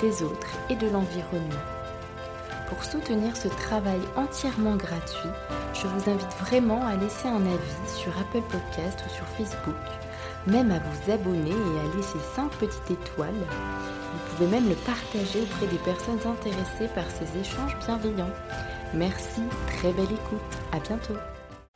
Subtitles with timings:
[0.00, 1.64] des autres et de l'environnement.
[2.68, 5.30] Pour soutenir ce travail entièrement gratuit,
[5.72, 9.74] je vous invite vraiment à laisser un avis sur Apple Podcast ou sur Facebook,
[10.46, 13.32] même à vous abonner et à laisser 5 petites étoiles.
[13.32, 18.34] Vous pouvez même le partager auprès des personnes intéressées par ces échanges bienveillants.
[18.94, 21.14] Merci, très belle écoute, à bientôt.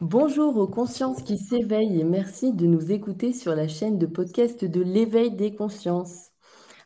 [0.00, 4.64] Bonjour aux consciences qui s'éveillent et merci de nous écouter sur la chaîne de podcast
[4.64, 6.31] de l'éveil des consciences.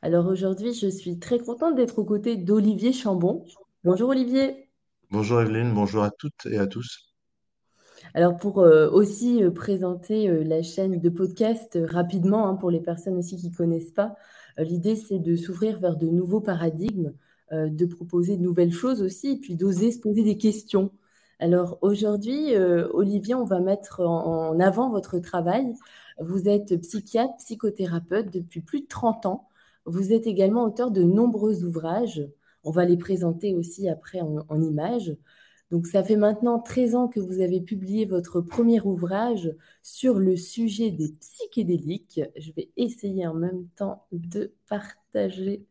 [0.06, 3.44] Alors aujourd'hui, je suis très contente d'être aux côtés d'Olivier Chambon.
[3.82, 4.68] Bonjour Olivier.
[5.10, 7.12] Bonjour Evelyne, bonjour à toutes et à tous.
[8.14, 12.78] Alors pour euh, aussi euh, présenter euh, la chaîne de podcast rapidement, hein, pour les
[12.78, 14.14] personnes aussi qui ne connaissent pas,
[14.58, 17.12] l'idée c'est de s'ouvrir vers de nouveaux paradigmes,
[17.50, 20.92] de proposer de nouvelles choses aussi, et puis d'oser se poser des questions.
[21.40, 25.74] Alors aujourd'hui, Olivier, on va mettre en avant votre travail.
[26.20, 29.48] Vous êtes psychiatre, psychothérapeute depuis plus de 30 ans.
[29.86, 32.22] Vous êtes également auteur de nombreux ouvrages.
[32.64, 35.16] On va les présenter aussi après en, images.
[35.70, 40.36] Donc ça fait maintenant 13 ans que vous avez publié votre premier ouvrage sur le
[40.36, 42.20] sujet des psychédéliques.
[42.36, 45.64] Je vais essayer en même temps de partager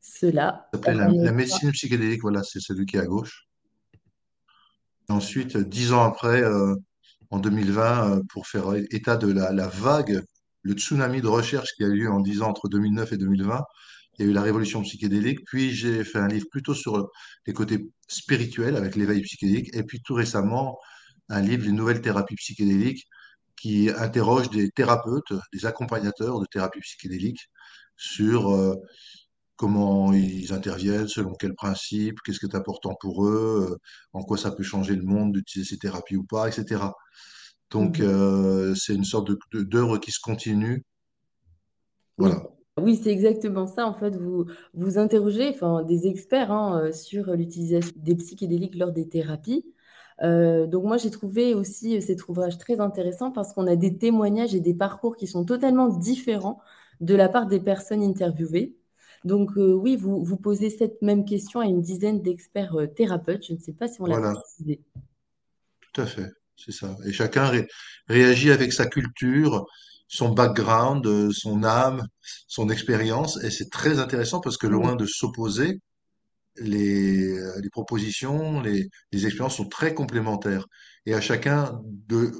[0.00, 0.68] cela.
[0.72, 3.48] Ça s'appelle la, médecine psychédélique, voilà, c'est celui qui est à gauche.
[5.08, 6.74] ensuite, dix ans après, euh,
[7.30, 10.22] en 2020, euh, pour faire état de la, la vague
[10.64, 13.62] le tsunami de recherche qui a eu lieu en 10 ans entre 2009 et 2020.
[14.18, 17.08] Il y a eu la révolution psychédélique, puis j'ai fait un livre plutôt sur
[17.46, 20.78] les côtés spirituels avec l'éveil psychédélique, et puis tout récemment,
[21.28, 23.04] un livre, Les nouvelles thérapies psychédéliques,
[23.56, 27.40] qui interroge des thérapeutes, des accompagnateurs de thérapie psychédélique
[27.96, 28.74] sur euh,
[29.56, 33.76] comment ils interviennent, selon quels principes, qu'est-ce qui est important pour eux, euh,
[34.12, 36.82] en quoi ça peut changer le monde d'utiliser ces thérapies ou pas, etc.
[37.74, 38.02] Donc, mmh.
[38.04, 40.84] euh, c'est une sorte d'œuvre qui se continue.
[42.16, 42.44] Voilà.
[42.80, 43.84] Oui, c'est exactement ça.
[43.84, 48.92] En fait, vous vous interrogez, enfin, des experts hein, euh, sur l'utilisation des psychédéliques lors
[48.92, 49.66] des thérapies.
[50.22, 54.54] Euh, donc moi, j'ai trouvé aussi cet ouvrage très intéressant parce qu'on a des témoignages
[54.54, 56.60] et des parcours qui sont totalement différents
[57.00, 58.76] de la part des personnes interviewées.
[59.24, 63.44] Donc oui, vous, vous posez cette même question à une dizaine d'experts thérapeutes.
[63.48, 64.34] Je ne sais pas si on l'a voilà.
[64.34, 64.80] précisé.
[65.92, 66.30] Tout à fait.
[66.56, 66.96] C'est ça.
[67.06, 67.50] Et chacun
[68.08, 69.66] réagit avec sa culture,
[70.08, 72.06] son background, euh, son âme,
[72.46, 73.42] son expérience.
[73.42, 75.80] Et c'est très intéressant parce que loin de s'opposer,
[76.56, 80.66] les, euh, les propositions, les, les expériences sont très complémentaires.
[81.06, 82.32] Et à chacun de,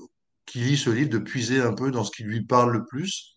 [0.46, 3.34] qui lit ce livre de puiser un peu dans ce qui lui parle le plus,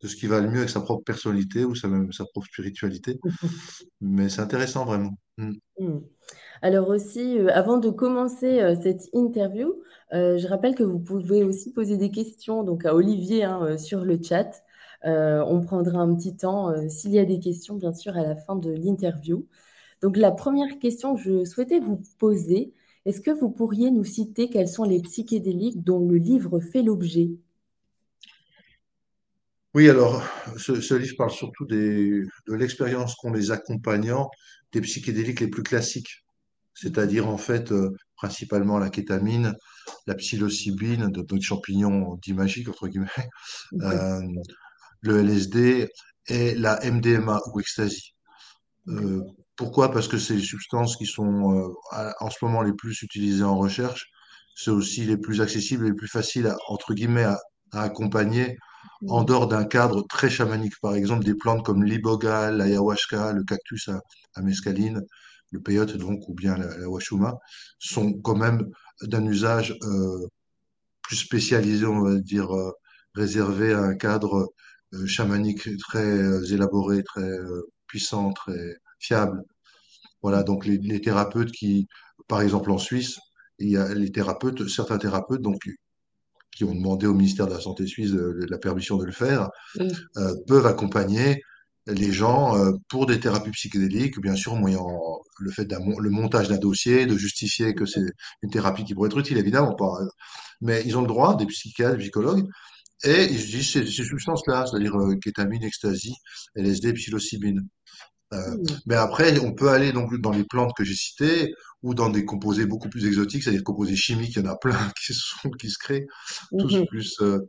[0.00, 3.18] de ce qui va le mieux avec sa propre personnalité ou sa, sa propre spiritualité.
[4.00, 5.16] Mais c'est intéressant vraiment.
[5.36, 5.52] Mm.
[5.78, 6.00] Mm.
[6.62, 9.82] Alors aussi, euh, avant de commencer euh, cette interview,
[10.12, 14.04] euh, je rappelle que vous pouvez aussi poser des questions donc à Olivier hein, sur
[14.04, 14.62] le chat.
[15.04, 18.56] on prendra un petit temps s'il y a des questions, bien sûr, à la fin
[18.56, 19.46] de l'interview.
[20.02, 22.74] Donc la première question que je souhaitais vous poser,
[23.06, 27.30] est-ce que vous pourriez nous citer quels sont les psychédéliques dont le livre fait l'objet?
[29.74, 30.22] Oui, alors
[30.58, 34.30] ce, livre parle surtout de l'expérience qu'ont les accompagnants
[34.72, 36.24] des psychédéliques les plus classiques
[36.80, 39.54] c'est-à-dire en fait euh, principalement la kétamine,
[40.06, 43.28] la psilocybine, de notre champignon dit magique entre guillemets,
[43.82, 44.20] euh,
[45.02, 45.88] le LSD
[46.28, 48.14] et la MDMA ou ecstasy.
[48.88, 49.22] Euh,
[49.56, 49.90] pourquoi?
[49.90, 54.06] Parce que c'est les substances qui sont en ce moment les plus utilisées en recherche.
[54.54, 57.38] C'est aussi les plus accessibles et les plus faciles à, entre guillemets à,
[57.72, 58.56] accompagner
[59.08, 60.72] en dehors d'un cadre très chamanique.
[60.80, 64.00] Par exemple, des plantes comme l'iboga, l'ayahuasca, le cactus à,
[64.34, 65.02] à mescaline,
[65.50, 67.38] le peyote donc ou bien la, washuma,
[67.78, 68.70] sont quand même
[69.02, 70.26] d'un usage euh,
[71.02, 72.72] plus spécialisé, on va dire, euh,
[73.14, 74.52] réservé à un cadre
[74.94, 77.30] euh, chamanique très élaboré, très
[77.86, 79.42] puissant, très fiable.
[80.22, 81.88] Voilà, donc les, les, thérapeutes qui,
[82.28, 83.18] par exemple en Suisse,
[83.58, 85.58] il y a les thérapeutes, certains thérapeutes donc
[86.52, 89.48] qui ont demandé au ministère de la Santé suisse la permission de le faire,
[90.46, 91.42] peuvent accompagner
[91.86, 94.86] les gens euh, pour des thérapies psychédéliques, bien sûr, moyant
[95.38, 98.04] le fait d'un le montage d'un dossier, de justifier que c'est
[98.42, 99.92] une thérapie qui pourrait être utile, évidemment pas.
[100.60, 102.46] Mais ils ont le droit, des psychiatres, des psychologues,
[103.04, 106.14] et ils disent ces, ces substances-là, c'est-à-dire euh, kétamine, ecstasy,
[106.54, 107.66] LSD, psilocybine.
[108.32, 108.80] Euh, Hmm.
[108.86, 112.24] mais après, on peut aller donc dans les plantes que j'ai citées ou dans des
[112.24, 115.50] composés beaucoup plus exotiques, c'est-à-dire composés chimiques, il y en a plein qui se sont,
[115.50, 116.06] qui se créent,
[116.58, 116.86] tous Mhm.
[116.88, 117.40] plus euh,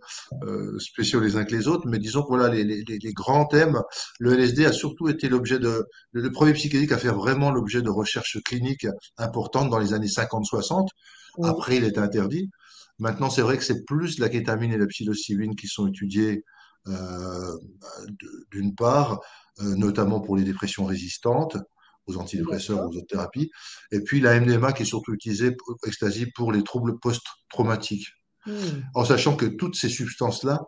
[0.43, 1.87] euh, spéciaux les uns que les autres.
[1.87, 3.79] Mais disons que voilà, les, les, les grands thèmes,
[4.19, 7.81] le LSD a surtout été l'objet de, le, le premier psychédélique à faire vraiment l'objet
[7.81, 8.87] de recherches cliniques
[9.17, 10.89] importantes dans les années 50-60.
[11.37, 12.49] Oui, Après, il est interdit.
[12.99, 16.43] Maintenant, c'est vrai que c'est plus la kétamine et la psilocybine qui sont étudiées
[16.87, 17.57] euh,
[18.51, 19.19] d'une part,
[19.59, 21.57] notamment pour les dépressions résistantes
[22.07, 23.51] aux antidépresseurs, aux autres thérapies,
[23.91, 28.07] et puis la MDMA qui est surtout utilisée, pour- ecstasy, pour les troubles post-traumatiques.
[28.47, 28.53] Hmm.
[28.95, 30.59] En sachant que toutes ces substances-là,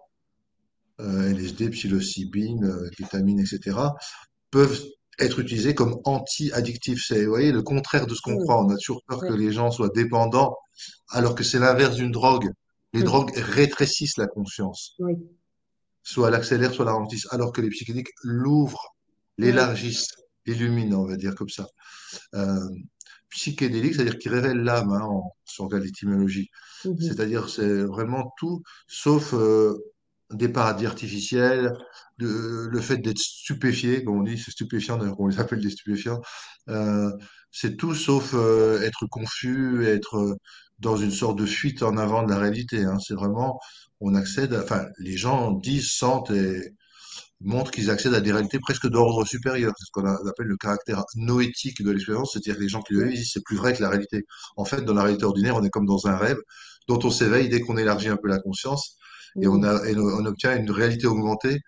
[1.02, 3.78] euh, LSD, psilocybine, euh, kétamine, etc.,
[4.52, 4.80] peuvent
[5.20, 7.04] être utilisées comme anti-addictifs.
[7.08, 8.44] C'est, vous voyez, le contraire de ce qu'on Hmm.
[8.44, 8.64] croit.
[8.64, 10.56] On a toujours peur que les gens soient dépendants,
[11.10, 12.50] alors que c'est l'inverse d'une drogue.
[12.94, 13.06] Les Hmm.
[13.06, 14.96] drogues rétrécissent la conscience.
[16.04, 18.96] Soit l'accélère, soit la ralentisse, alors que les psychédéliques l'ouvrent,
[19.38, 20.10] l'élargissent,
[20.46, 21.68] l'illuminent, on va dire comme ça.
[22.36, 22.60] Euh,
[23.30, 26.50] psychédélique, c'est-à-dire qui révèle l'âme, hein, en- si on regarde l'étymologie.
[26.86, 26.98] Mhm.
[27.00, 29.78] C'est-à-dire c'est vraiment tout, sauf euh,
[30.32, 31.74] des paradis artificiels,
[32.20, 35.70] de- le fait d'être stupéfié, comme on dit, c'est stupéfiant, d'ailleurs on les appelle des
[35.72, 36.22] stupéfiants,
[36.70, 37.12] euh,
[37.52, 40.38] c'est tout sauf euh, être confus, être
[40.84, 42.84] dans une sorte de fuite en avant de la réalité.
[42.86, 43.00] hein.
[43.00, 43.60] C'est vraiment,
[44.02, 46.62] on accède, à- enfin, les gens disent, sentent et
[47.42, 49.74] montrent qu'ils accèdent à des réalités presque d'ordre supérieur.
[49.78, 53.04] C'est ce qu'on appelle le caractère noétique de l'expérience, c'est-à-dire que les gens qui le
[53.06, 54.24] vivent, disent, c'est plus vrai que la réalité.
[54.58, 56.38] En fait, dans la réalité ordinaire, on est comme dans un rêve
[56.88, 58.98] dont on s'éveille dès qu'on élargit un peu la conscience
[59.42, 61.60] et on a, et on obtient une réalité augmentée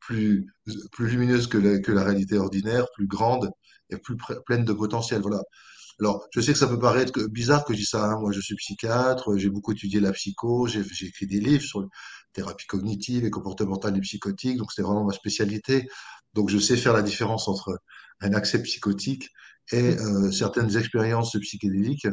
[0.00, 0.46] plus,
[0.92, 3.50] plus lumineuse que la, que la réalité ordinaire, plus grande
[3.90, 4.16] et plus
[4.46, 5.20] pleine de potentiel.
[5.22, 5.40] Voilà.
[6.00, 8.04] Alors, je sais que ça peut paraître bizarre que je dise ça.
[8.04, 8.18] hein.
[8.20, 11.86] Moi, je suis psychiatre, j'ai beaucoup étudié la psycho, j'ai écrit des livres sur la
[12.32, 15.88] thérapie cognitive et comportementale et psychotique, donc c'est vraiment ma spécialité.
[16.34, 17.78] Donc, je sais faire la différence entre
[18.20, 19.28] un accès psychotique
[19.72, 22.06] et euh, certaines expériences psychédéliques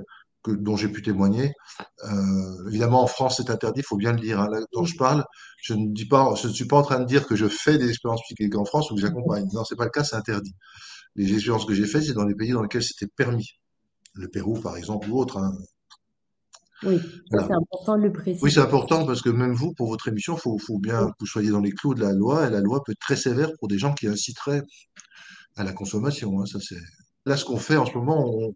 [0.43, 1.53] que, dont j'ai pu témoigner.
[2.05, 4.39] Euh, évidemment, en France, c'est interdit, il faut bien le dire.
[4.39, 4.47] hein.
[4.51, 4.97] Là dont je Oui.
[4.97, 5.25] parle,
[5.61, 7.77] je ne dis pas, je ne suis pas en train de dire que je fais
[7.77, 9.47] des expériences psychédéliques en France ou que j'accompagne.
[9.53, 10.53] Non, c'est pas le cas, c'est interdit.
[11.15, 13.47] Les expériences que j'ai faites, c'est dans les pays dans lesquels c'était permis
[14.13, 15.37] le Pérou, par exemple, ou autre.
[15.37, 15.53] hein.
[16.83, 16.97] Oui,
[17.29, 17.47] Voilà.
[17.47, 18.59] c'est important de le Oui, c'est préciser.
[18.61, 21.49] important parce que même vous, pour votre émission, il faut, faut bien que vous soyez
[21.49, 23.77] dans les clous de la loi, et la loi peut être très sévère pour des
[23.77, 24.63] gens qui inciteraient
[25.57, 26.39] à la consommation.
[26.41, 26.79] hein, ça, c'est...
[27.25, 28.53] Là, ce qu'on fait en ce moment, on,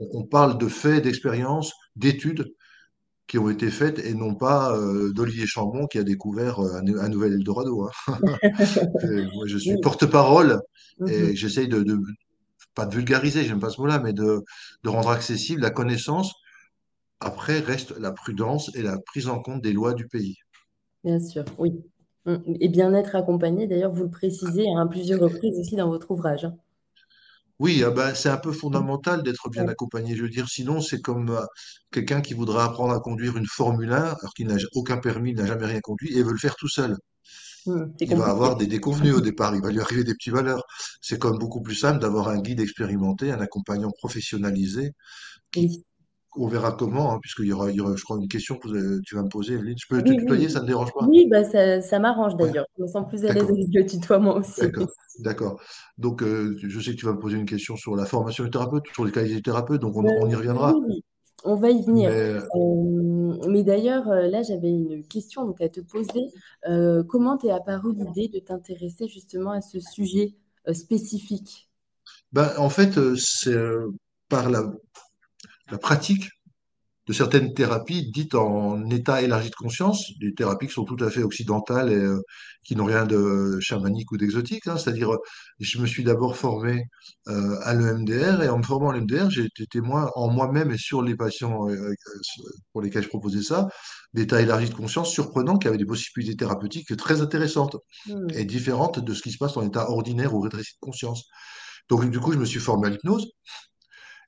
[0.00, 2.46] on parle de faits, d'expériences, d'études
[3.26, 6.98] qui ont été faites et non pas euh, d'Olivier Chambon qui a découvert euh, un,
[6.98, 7.88] un nouvel Eldorado.
[8.08, 8.18] hein.
[9.34, 9.80] Moi, je suis oui.
[9.82, 10.60] porte-parole
[11.08, 11.34] et Mhm.
[11.36, 11.98] j'essaye de, de-
[12.78, 14.42] pas de vulgariser, j'aime pas ce mot-là, mais de,
[14.84, 16.32] de rendre accessible la connaissance
[17.20, 20.36] Après, reste la prudence et la prise en compte des lois du pays.
[21.02, 21.72] Bien sûr, oui.
[22.24, 22.36] Mm.
[22.60, 26.44] Et bien être accompagné, d'ailleurs, vous le précisez à plusieurs reprises aussi dans votre ouvrage.
[26.44, 26.56] hein.
[27.58, 29.68] Oui, ah ben, c'est un peu fondamental d'être bien Ouais.
[29.68, 30.14] accompagné.
[30.16, 31.44] Je veux dire, sinon, c'est comme euh,
[31.90, 35.36] quelqu'un qui voudra apprendre à conduire une Formule 1, alors qu'il n'a aucun permis, il
[35.36, 36.96] n'a jamais rien conduit, et veut le faire tout seul.
[37.68, 37.92] Mm.
[37.98, 40.64] C'est Il va avoir des déconvenues au départ, il va lui arriver des petits malheurs.
[41.00, 44.92] C'est comme beaucoup plus simple d'avoir un guide expérimenté, un accompagnant professionnalisé,
[45.52, 45.84] qui, Oui,
[46.36, 48.68] on verra comment, hein, puisqu'il y aura, il y aura, je crois, une question que
[48.68, 49.78] avez- tu vas me poser, Evelyne.
[49.80, 51.08] Je peux te oui, tutoyer, ça ne dérange pas?
[51.08, 52.66] Oui, bah ça, ça m'arrange Ouais, d'ailleurs.
[52.76, 54.74] Je me sens plus à l'aise avec le tutoiement aussi.
[55.18, 55.60] D'accord.
[55.98, 58.50] Donc, euh, je sais que tu vas me poser une question sur la formation des
[58.50, 60.80] thérapeutes, sur les qualités des thérapeutes, donc on, Euh, on y oui, reviendra.
[61.44, 62.12] On va y venir.
[62.12, 66.32] Mais Euh, mais d'ailleurs, euh, là, j'avais une question donc, à te poser.
[66.68, 70.34] Euh, comment t'est apparue l'idée de t'intéresser justement à ce sujet
[70.68, 71.68] euh, spécifique?
[72.32, 73.88] ben, en fait, euh, c'est euh,
[74.28, 74.72] par la,
[75.70, 76.30] la pratique
[77.08, 81.10] de certaines thérapies dites en état élargi de conscience, des thérapies qui sont tout à
[81.10, 82.20] fait occidentales et euh,
[82.64, 84.66] qui n'ont rien de chamanique ou d'exotique.
[84.66, 84.76] hein.
[84.76, 85.10] C'est-à-dire,
[85.58, 86.84] je me suis d'abord formé
[87.28, 90.78] euh, à l'EMDR et en me formant à l'EMDR, j'ai été témoin en moi-même et
[90.78, 91.94] sur les patients euh,
[92.72, 93.68] pour lesquels je proposais ça,
[94.14, 97.76] d'état élargi de conscience surprenant qui avaient des possibilités thérapeutiques très intéressantes
[98.34, 101.24] et Hmm, différentes de ce qui se passe en état ordinaire ou rétréci de conscience.
[101.88, 103.28] Donc, du coup, je me suis formé à l'hypnose.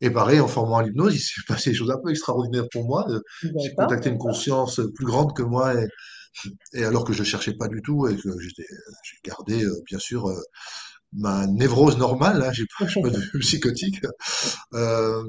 [0.00, 2.84] Et pareil, en formant à l'hypnose, il s'est passé des choses un peu extraordinaires pour
[2.86, 3.06] moi.
[3.10, 3.20] Euh,
[3.58, 5.86] J'ai contacté une conscience plus grande que moi, et,
[6.74, 8.52] et alors que je cherchais pas du tout, et que j'ai
[9.24, 10.40] gardé, euh, bien sûr, euh,
[11.12, 14.00] ma névrose normale, hein, j'ai pas, pas devenu psychotique.
[14.74, 15.22] Euh,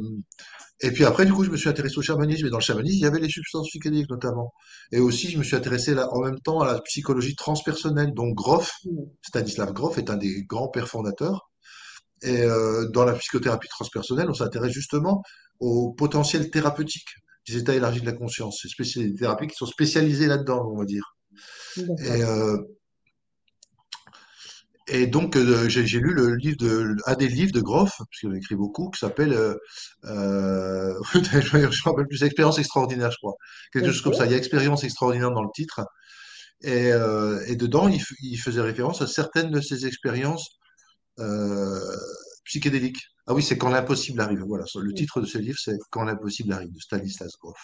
[0.84, 2.96] et puis après, du coup, je me suis intéressé au chamanisme, et dans le chamanisme,
[2.98, 4.54] il y avait les substances psychédéliques notamment.
[4.92, 8.13] Et aussi, je me suis intéressé là, en même temps à la psychologie transpersonnelle.
[8.13, 8.72] Donc, Groff,
[9.22, 11.50] Stanislav Grof est un des grands pères fondateurs.
[12.24, 15.24] Et euh, dans la psychothérapie transpersonnelle, on s'intéresse justement
[15.60, 17.10] au potentiel thérapeutique
[17.48, 18.66] des états élargis de la conscience.
[18.84, 21.16] C'est des thérapies qui sont spécialisées là-dedans, on va dire.
[21.78, 22.58] Et, euh,
[24.94, 28.34] Et donc, euh, j'ai lu le livre de, un des livres de Groff, parce qu'il
[28.34, 29.56] a écrit beaucoup, qui s'appelle, euh,
[30.06, 33.36] euh, je me rappelle plus, Expérience extraordinaire, je crois.
[33.72, 34.25] Quelque chose comme ça.
[34.25, 34.38] Il y a.
[34.38, 35.82] Expérience extraordinaire dans le titre.
[36.63, 36.90] Et,
[37.48, 40.60] et dedans, il, il faisait référence à certaines de ses expériences
[41.20, 41.98] euh,
[42.46, 43.01] psychédéliques.
[43.27, 44.44] Ah oui, c'est Quand l'impossible arrive.
[44.48, 47.58] Voilà, le titre de ce livre, c'est Quand l'impossible arrive, de Stanislas Grof.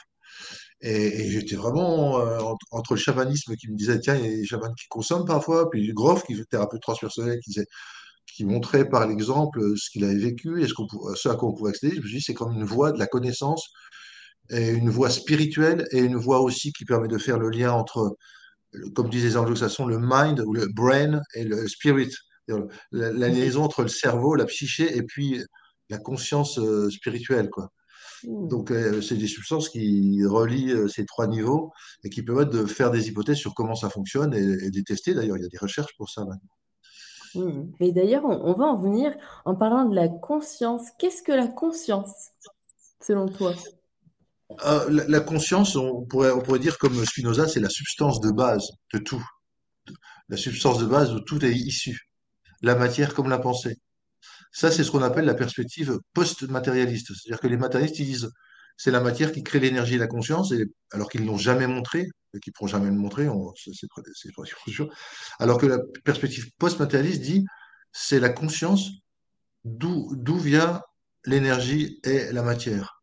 [0.81, 4.27] Et, et j'étais vraiment euh, entre, entre le chamanisme qui me disait, tiens, il y
[4.27, 7.65] a des chamans qui consomment parfois, puis Grof, qui était thérapeute transpersonnel, qui disait,
[8.27, 10.73] qui montrait par l'exemple euh, ce qu'il avait vécu et ce,
[11.15, 11.95] ce à quoi on pouvait accéder.
[11.95, 13.71] Je me suis dit, c'est comme une voie de la connaissance,
[14.49, 18.15] et une voie spirituelle et une voie aussi qui permet de faire le lien entre,
[18.95, 22.13] comme disent les anglo-saxons, le mind ou le brain et le spirit.
[22.91, 25.43] La, la liaison entre le cerveau, la psyché et puis
[25.89, 27.71] la conscience euh, spirituelle, quoi.
[28.23, 28.47] Mhm.
[28.47, 31.71] Donc, euh, c'est des substances qui relient euh, ces trois niveaux
[32.03, 34.83] et qui permettent de faire des hypothèses sur comment ça fonctionne et, et de les
[34.83, 35.13] tester.
[35.13, 36.25] D'ailleurs, il y a des recherches pour ça.
[36.25, 36.49] maintenant.
[37.35, 37.71] Mhm.
[37.79, 40.87] Mais d'ailleurs, on, on va en venir en parlant de la conscience.
[40.97, 42.29] Qu'est-ce que la conscience,
[43.01, 43.53] selon toi?
[44.89, 48.65] La, la conscience, on pourrait, on pourrait dire comme Spinoza, c'est la substance de base
[48.93, 49.23] de tout.
[50.29, 52.06] La substance de base où tout est issu.
[52.61, 53.77] La matière comme la pensée.
[54.51, 57.13] Ça, c'est ce qu'on appelle la perspective post-matérialiste.
[57.15, 58.29] C'est-à-dire que les matérialistes ils disent
[58.77, 61.67] c'est la matière qui crée l'énergie et la conscience, et, alors qu'ils ne l'ont jamais
[61.67, 62.01] montré,
[62.35, 63.73] et qu'ils ne pourront jamais le montrer, on- c'est
[64.71, 64.89] sûr.
[65.39, 67.45] Alors que la perspective post-matérialiste dit
[67.91, 68.91] c'est la conscience
[69.65, 70.81] d'où vient
[71.25, 73.01] l'énergie et la matière.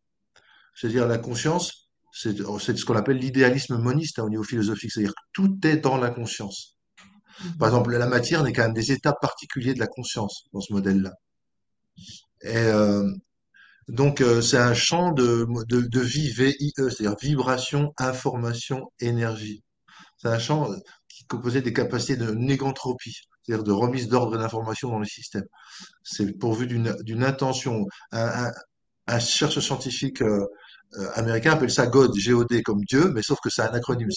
[0.75, 5.59] C'est-à-dire la conscience, c'est ce qu'on appelle l'idéalisme moniste hein, au niveau philosophique, c'est-à-dire tout
[5.65, 6.74] est dans la conscience.
[7.59, 11.13] Par exemple, la matière n'est qu'un des états particuliers de la conscience dans ce modèle-là.
[12.47, 13.11] Euh,
[13.89, 19.63] Donc, euh, c'est un champ de, de, de vie, VIE, c'est-à-dire vibration, information, énergie.
[20.19, 20.77] C'est un champ euh,
[21.09, 25.45] qui composé des capacités de négantropie, c'est-à-dire de remise d'ordre d'information dans le système.
[26.03, 27.87] C'est pourvu d'une intention.
[28.13, 28.53] Un,
[29.21, 30.23] chercheur scientifique
[31.15, 34.09] américain appelle ça God, G-O-D, comme Dieu, mais sauf que c'est un acronyme.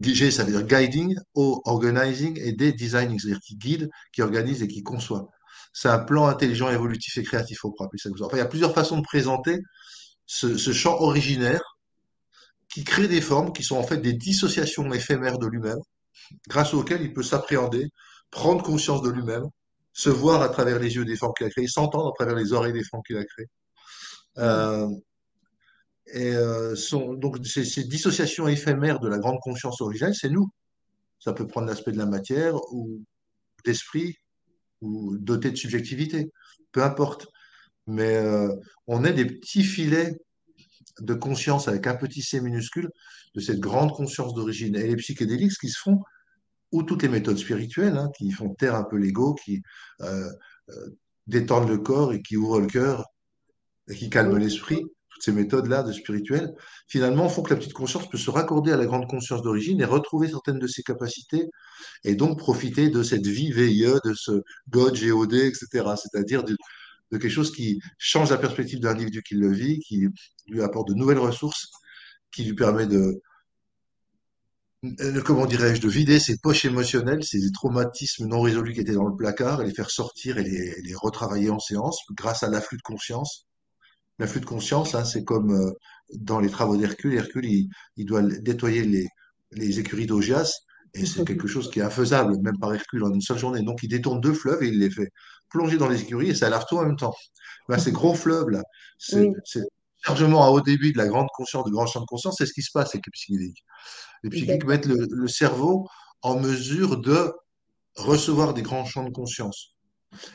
[0.00, 4.62] G, ça veut dire guiding, O, organizing, et D, designing, c'est-à-dire qui guide, qui organise
[4.62, 5.28] et qui conçoit.
[5.72, 8.26] C'est un plan intelligent, évolutif et créatif, appeler ça comme ça.
[8.26, 9.58] Enfin, il y a plusieurs façons de présenter
[10.26, 11.62] ce, ce champ originaire
[12.72, 15.80] qui crée des formes qui sont en fait des dissociations éphémères de lui-même,
[16.48, 17.88] grâce auxquelles il peut s'appréhender,
[18.30, 19.44] prendre conscience de lui-même,
[19.92, 22.52] se voir à travers les yeux des formes qu'il a créées, s'entendre à travers les
[22.52, 23.48] oreilles des formes qu'il a créées.
[24.38, 24.88] Euh,
[26.12, 30.48] et euh, sont, donc ces, ces dissociations éphémères de la grande conscience originelle, c'est nous.
[31.18, 33.02] Ça peut prendre l'aspect de la matière ou
[33.64, 34.16] d'esprit
[34.80, 36.30] ou doté de subjectivité,
[36.72, 37.26] peu importe.
[37.86, 38.54] Mais euh,
[38.86, 40.16] on est des petits filets
[41.00, 42.90] de conscience avec un petit c minuscule
[43.34, 44.76] de cette grande conscience d'origine.
[44.76, 46.00] Et les psychédéliques, ce qui se font,
[46.72, 49.62] ou toutes les méthodes spirituelles, hein, qui font taire un peu l'ego, qui
[50.02, 50.30] euh,
[50.70, 50.90] euh,
[51.26, 53.06] détendent le corps et qui ouvrent le cœur
[53.88, 54.42] et qui calment Oui.
[54.42, 54.84] l'esprit,
[55.20, 56.54] ces méthodes-là de spirituelles,
[56.86, 59.84] finalement font que la petite conscience peut se raccorder à la grande conscience d'origine et
[59.84, 61.48] retrouver certaines de ses capacités
[62.04, 65.66] et donc profiter de cette vie VIE, de ce God, GOD, etc.
[65.96, 66.56] C'est-à-dire de,
[67.10, 70.06] quelque chose qui change la perspective de l'individu qui le vit, qui
[70.46, 71.70] lui apporte de nouvelles ressources,
[72.30, 73.20] qui lui permet de,
[74.84, 79.08] euh, comment dirais-je, de vider ses poches émotionnelles, ces traumatismes non résolus qui étaient dans
[79.08, 82.82] le placard, et les faire sortir et les retravailler en séance grâce à l'afflux de
[82.82, 83.47] conscience.
[84.18, 85.72] L'afflux de conscience, hein, c'est comme euh,
[86.14, 87.14] dans les travaux d'Hercule.
[87.14, 89.06] Hercule, il, il doit nettoyer les,
[89.52, 90.52] les écuries d'Augias,
[90.94, 93.62] et c'est quelque chose qui est infaisable, même par Hercule, en une seule journée.
[93.62, 95.10] Donc, il détourne deux fleuves et il les fait
[95.50, 97.14] plonger dans les écuries, et ça lave tout en même temps.
[97.68, 98.62] Ben, ces gros fleuves-là,
[98.98, 99.64] c'est Oui, c'est
[100.02, 102.52] chargement à haut débit de la grande conscience, de grand champ de conscience, c'est ce
[102.52, 103.64] qui se passe avec les psychédéliques.
[104.22, 104.68] Les psychiques d'accord.
[104.70, 105.86] mettent le, le cerveau
[106.22, 107.32] en mesure de
[107.96, 109.74] recevoir des grands champs de conscience.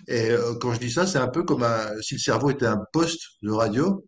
[0.07, 2.65] Et euh, quand je dis ça, c'est un peu comme un- si le cerveau était
[2.67, 4.05] un poste de radio.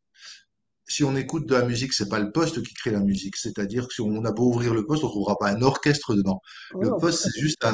[0.88, 3.36] Si on écoute de la musique, c'est pas le poste qui crée la musique.
[3.38, 6.42] C'est-à-dire que si on a beau ouvrir le poste, on trouvera pas un orchestre dedans.
[6.80, 6.98] Le Oh.
[7.00, 7.74] poste, c'est juste un,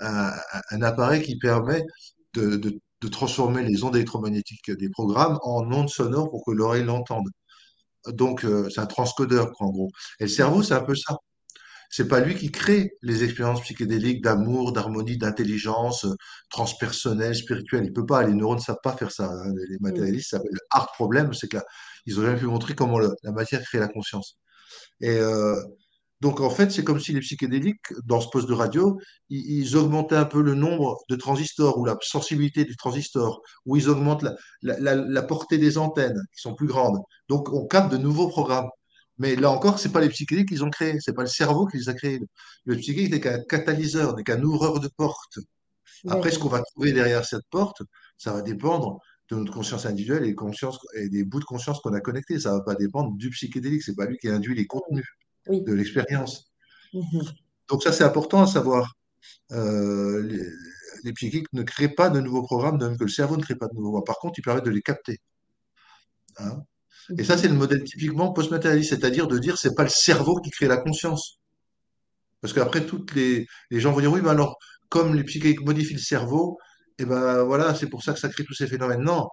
[0.00, 0.32] un-
[0.70, 1.82] un appareil qui permet
[2.34, 6.84] de, de- de transformer les ondes électromagnétiques des programmes en ondes sonores pour que l'oreille
[6.84, 7.28] l'entende.
[8.08, 9.90] Donc, euh, c'est un transcodeur, en gros.
[10.20, 11.16] Et le cerveau, c'est un peu ça.
[11.90, 16.14] C'est pas lui qui crée les expériences psychédéliques d'amour, d'harmonie, d'intelligence euh,
[16.50, 17.84] transpersonnelle, spirituelle.
[17.86, 19.26] Il peut pas, les neurones ne savent pas faire ça.
[19.30, 19.52] hein.
[19.68, 23.14] Les matérialistes, ça s'appelle le hard problème, c'est qu'ils ont jamais pu montrer comment le-
[23.24, 24.38] la matière crée la conscience.
[25.00, 25.56] Et euh,
[26.20, 28.98] donc en fait, c'est comme si les psychédéliques, dans ce poste de radio,
[29.30, 33.76] ils, ils augmentaient un peu le nombre de transistors ou la sensibilité des transistors, ou
[33.76, 36.98] ils augmentent la, la- la- la portée des antennes qui sont plus grandes.
[37.28, 38.68] Donc on capte de nouveaux programmes.
[39.20, 41.76] Mais là encore, c'est pas les psychédéliques qu'ils ont créés, c'est pas le cerveau qui
[41.76, 42.20] les a créés.
[42.64, 45.38] Le psychédélique n'est qu'un catalyseur, n'est qu'un ouvreur de porte.
[46.08, 47.82] Après, ce qu'on va trouver derrière cette porte,
[48.16, 48.98] ça va dépendre
[49.28, 52.40] de notre conscience individuelle et, conscience, et des bouts de conscience qu'on a connectés.
[52.40, 53.82] Ça va pas dépendre du psychédélique.
[53.82, 55.06] C'est pas lui qui induit les contenus
[55.48, 55.60] Oui.
[55.62, 56.50] de l'expérience.
[56.94, 57.22] Mhm.
[57.68, 58.94] Donc ça, c'est important à savoir.
[59.52, 60.46] Euh, les,
[61.04, 63.54] les psychiques ne créent pas de nouveaux programmes, de même que le cerveau ne crée
[63.54, 64.04] pas de nouveaux programmes.
[64.06, 65.18] Par contre, ils permettent de les capter.
[66.38, 66.64] hein?
[67.18, 70.50] Et ça, c'est le modèle typiquement post-matérialiste, c'est-à-dire de dire c'est pas le cerveau qui
[70.50, 71.38] crée la conscience.
[72.40, 74.56] Parce qu'après, toutes les, gens vont dire oui, mais alors,
[74.88, 76.58] comme les psychédéliques modifient le cerveau,
[76.98, 79.02] et ben voilà, c'est pour ça que ça crée tous ces phénomènes.
[79.02, 79.28] Non.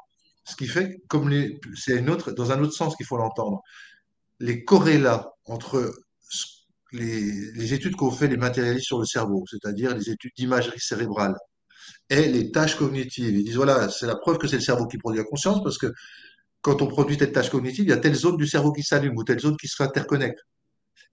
[0.45, 1.31] Ce qui fait, comme
[1.75, 3.61] c'est dans un autre sens qu'il faut l'entendre,
[4.39, 5.93] les corrélats entre
[6.93, 11.35] les, les études qu'ont fait les matérialistes sur le cerveau, c'est-à-dire les études d'imagerie cérébrale,
[12.09, 13.35] et les tâches cognitives.
[13.35, 15.77] Ils disent voilà, c'est la preuve que c'est le cerveau qui produit la conscience, parce
[15.77, 15.87] que
[16.67, 19.15] quand on produit telle tâche cognitive, il y a telle zone du cerveau qui s'allume
[19.15, 20.41] ou telle zone qui se interconnecte.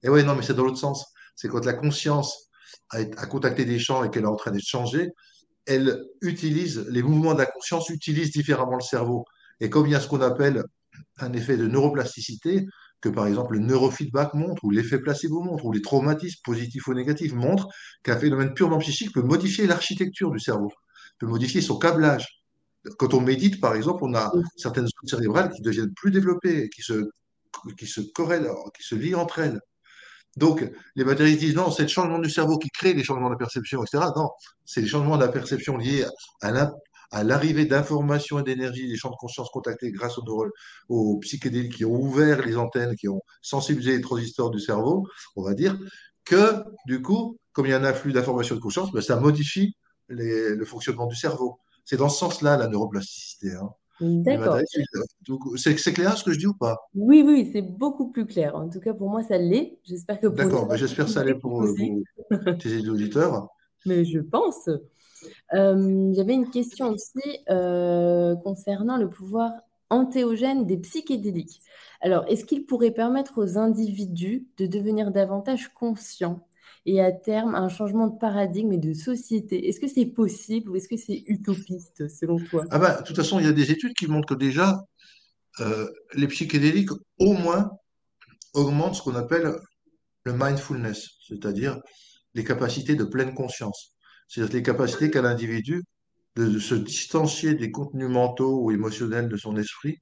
[0.02, 1.06] Et ouais, non, mais c'est dans l'autre sens.
[1.36, 2.48] C'est quand la conscience
[2.90, 5.10] a, a contacté des champs et qu'elle est en train d'être changée,
[5.64, 9.26] elle utilise, les mouvements de la conscience utilisent différemment le cerveau.
[9.60, 10.64] Et comme il y a ce qu'on appelle
[11.18, 12.66] un effet de neuroplasticité,
[13.00, 16.94] que par exemple le neurofeedback montre, ou l'effet placebo montre, ou les traumatismes positifs ou
[16.94, 17.68] négatifs montrent
[18.02, 20.72] qu'un phénomène purement psychique peut modifier l'architecture du cerveau,
[21.20, 22.43] peut modifier son câblage.
[22.98, 26.82] Quand on médite, par exemple, on a certaines zones cérébrales qui deviennent plus développées, qui
[26.82, 27.08] se,
[27.78, 29.60] qui se corrèlent, qui se lient entre elles.
[30.36, 33.34] Donc, les matérialistes disent non, c'est le changement du cerveau qui crée les changements de
[33.34, 34.12] la perception, etc.
[34.16, 34.30] Non,
[34.64, 36.04] c'est les changements de la perception liés
[36.40, 40.46] à l'arrivée d'informations et d'énergie des champs de conscience contactés grâce aux,
[40.88, 45.42] aux psychédéliques qui ont ouvert les antennes, qui ont sensibilisé les transistors du cerveau, on
[45.42, 45.78] va dire,
[46.24, 49.74] que du coup, comme il y a un afflux d'informations de conscience, ben, ça modifie
[50.08, 51.58] les- le fonctionnement du cerveau.
[51.84, 53.52] C'est dans ce sens-là la neuroplasticité.
[53.54, 53.70] hein.
[54.00, 54.58] Les D'accord.
[55.56, 56.76] c'est clair ce que je dis ou pas?
[56.94, 58.56] Oui, oui, c'est beaucoup plus clair.
[58.56, 59.78] En tout cas, pour moi, ça l'est.
[59.84, 61.74] J'espère que pour D'accord, j'espère que ça écoutent pour vos,
[62.58, 63.48] tes auditeurs.
[63.86, 64.68] Mais je pense.
[65.54, 69.52] Euh, J'avais une question aussi euh, concernant le pouvoir
[69.90, 71.60] antéogène des psychédéliques.
[72.00, 76.46] Alors, est-ce qu'il pourrait permettre aux individus de devenir davantage conscients?
[76.86, 79.68] Et à terme un changement de paradigme et de société?
[79.68, 82.64] Est-ce que c'est possible ou est-ce que c'est utopiste selon toi?
[82.70, 84.80] Ah bah, de toute façon, il y a des études qui montrent que déjà,
[85.60, 87.70] euh, les psychédéliques, au moins,
[88.52, 89.54] augmentent ce qu'on appelle
[90.24, 91.78] le mindfulness, c'est-à-dire
[92.34, 93.94] les capacités de pleine conscience.
[94.28, 95.84] C'est-à-dire les capacités qu'a l'individu
[96.36, 99.98] de, de se distancier des contenus mentaux ou émotionnels de son esprit,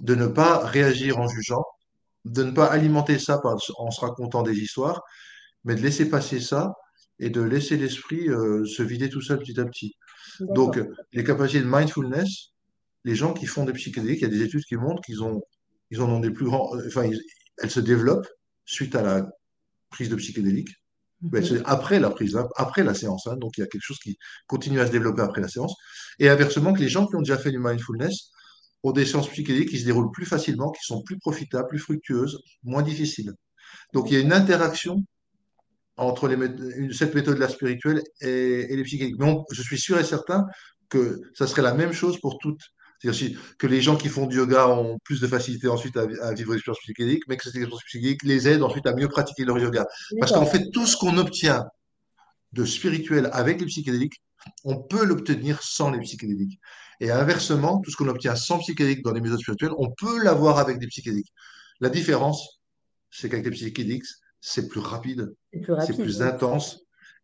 [0.00, 1.64] de ne pas réagir en jugeant,
[2.24, 5.02] de ne pas alimenter ça en se racontant des histoires,
[5.66, 6.72] mais de laisser passer ça
[7.18, 9.94] et de laisser l'esprit euh, se vider tout seul petit à petit.
[10.40, 10.78] Donc,
[11.12, 12.52] les capacités de mindfulness,
[13.04, 15.42] les gens qui font des psychédéliques, il y a des études qui montrent qu'ils ont,
[15.90, 17.20] ils en ont des plus grands, enfin, ils-
[17.58, 18.28] elles se développent
[18.64, 19.28] suite à la
[19.90, 20.74] prise de psychédéliques.
[21.22, 21.42] Mhm.
[21.42, 23.26] c'est après la prise, hein, après la séance.
[23.26, 23.36] hein.
[23.38, 25.74] donc, il y a quelque chose qui continue à se développer après la séance.
[26.18, 28.30] Et inversement, que les gens qui ont déjà fait du mindfulness
[28.82, 32.38] ont des séances psychédéliques qui se déroulent plus facilement, qui sont plus profitables, plus fructueuses,
[32.64, 33.32] moins difficiles.
[33.94, 35.02] Donc, il y a une interaction
[35.96, 39.18] entre les une- cette méthode-là spirituelle et, et les psychédéliques.
[39.18, 40.44] Mais on- je suis sûr et certain
[40.88, 42.62] que ça serait la même chose pour toutes.
[43.00, 46.18] C'est-à-dire que les gens qui font du yoga ont plus de facilité ensuite à, vi-
[46.20, 49.44] à vivre l'expérience psychédélique, mais que cette expérience psychédélique les aide ensuite à mieux pratiquer
[49.44, 49.86] leur yoga.
[50.18, 51.64] Parce qu'en fait, tout ce qu'on obtient
[52.52, 54.22] de spirituel avec les psychédéliques,
[54.64, 56.58] on peut l'obtenir sans les psychédéliques.
[57.00, 60.58] Et inversement, tout ce qu'on obtient sans psychédéliques dans les méthodes spirituelles, on peut l'avoir
[60.58, 61.32] avec des psychédéliques.
[61.80, 62.60] La différence,
[63.10, 64.04] c'est qu'avec les psychédéliques,
[64.40, 66.80] c'est plus rapide, C'est plus intense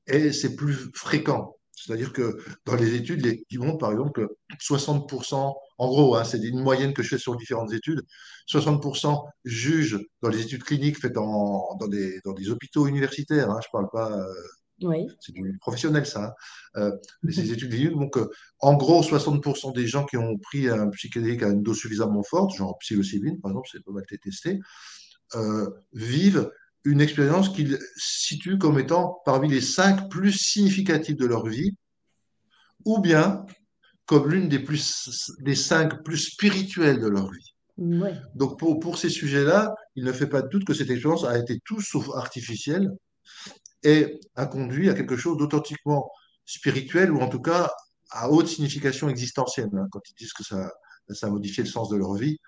[0.06, 1.56] et c'est plus fréquent.
[1.74, 4.28] C'est-à-dire que dans les études, les, ils montrent par exemple que
[4.60, 8.02] 60%, en gros, hein, c'est une moyenne que je fais sur différentes études,
[8.46, 13.58] 60% jugent dans les études cliniques faites en- dans, des, dans des hôpitaux universitaires, hein,
[13.64, 14.32] je parle pas, euh,
[14.82, 15.08] Oui.
[15.20, 16.34] c'est du professionnel ça,
[16.76, 20.38] hein, euh, mais ces études cliniques montrent que, en gros, 60% des gens qui ont
[20.38, 24.04] pris un psychédélique à une dose suffisamment forte, genre psilocybine par exemple, c'est pas mal
[24.04, 24.60] été testé,
[25.34, 26.50] euh, vivent
[26.84, 31.74] une expérience qu'ils situent comme étant parmi les cinq plus significatives de leur vie,
[32.84, 33.44] ou bien
[34.06, 37.54] comme l'une des, plus, des cinq plus spirituelles de leur vie.
[37.78, 38.14] Ouais.
[38.34, 41.38] Donc pour, pour ces sujets-là, il ne fait pas de doute que cette expérience a
[41.38, 42.90] été tout sauf artificielle
[43.82, 46.10] et a conduit à quelque chose d'authentiquement
[46.44, 47.70] spirituel ou en tout cas
[48.10, 50.70] à haute signification existentielle, hein, quand ils disent que ça,
[51.08, 52.38] ça a modifié le sens de leur vie.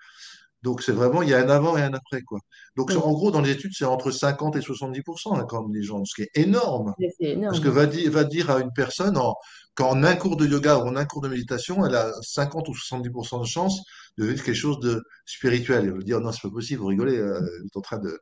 [0.65, 2.39] Donc, c'est vraiment, il y a un avant et un après, quoi.
[2.75, 2.97] Donc, Oui.
[2.97, 6.03] en gros, dans les études, c'est entre 50 et 70%, hein, quand même, les gens,
[6.05, 6.93] ce qui est énorme.
[6.99, 7.77] C'est c'est Parce que énorme.
[7.77, 9.35] va, di- va dire à une personne, en,
[9.75, 12.73] qu'en un cours de yoga ou en un cours de méditation, elle a 50 ou
[12.73, 13.79] 70% de chance
[14.17, 15.85] de vivre quelque chose de spirituel.
[15.85, 18.19] Elle veut dire, non, c'est pas possible, vous rigolez, euh, vous êtes en train de...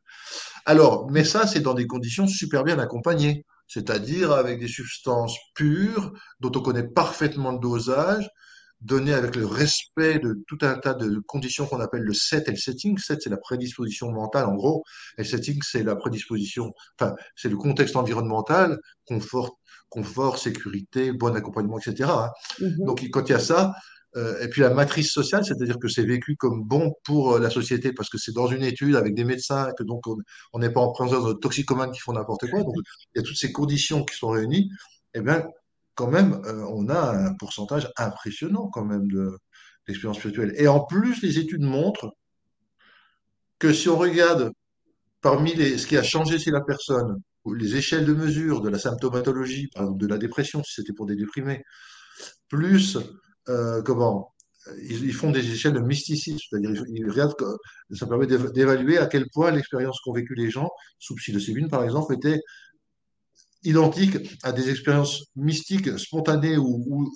[0.66, 3.46] Alors, mais ça, c'est dans des conditions super bien accompagnées.
[3.68, 8.30] c'est-à-dire avec des substances pures dont on connaît parfaitement le dosage,
[8.84, 12.52] donné avec le respect de tout un tas de conditions qu'on appelle le set et
[12.52, 12.98] le setting.
[12.98, 14.84] Set, c'est la prédisposition mentale, en gros,
[15.18, 19.58] et le setting, c'est la prédisposition, enfin, c'est le contexte environnemental, confort,
[19.90, 22.10] confort, sécurité, bon accompagnement, etc.
[22.10, 22.32] hein.
[22.60, 22.86] Mhm.
[22.86, 23.74] Donc, quand il y a ça,
[24.16, 27.50] euh, et puis la matrice sociale, c'est-à-dire que c'est vécu comme bon pour euh, la
[27.50, 30.18] société parce que c'est dans une étude avec des médecins, que donc on
[30.54, 32.62] on n'est pas en présence de toxicomanes qui font n'importe quoi.
[32.62, 32.76] Donc
[33.16, 34.70] il y a toutes ces conditions qui sont réunies.
[35.16, 35.48] Eh bien,
[35.96, 39.38] quand même, euh, on a un pourcentage impressionnant quand même de
[39.88, 40.54] d'expérience spirituelle.
[40.58, 42.16] Et en plus, les études montrent
[43.60, 44.52] que si on regarde
[45.22, 47.22] parmi les, ce qui a changé chez la personne,
[47.56, 51.06] les échelles de mesure de la symptomatologie, par exemple de la dépression, si c'était pour
[51.06, 51.64] des déprimés,
[52.50, 52.98] plus
[53.50, 54.34] euh, comment
[54.84, 59.28] ils, font des échelles de mysticisme, c'est-à-dire regardent que- ça permet d'éva- d'évaluer à quel
[59.34, 62.40] point l'expérience qu'ont vécu les gens sous psilocybine, par exemple, était
[63.64, 67.12] identique à des expériences mystiques spontanées ou,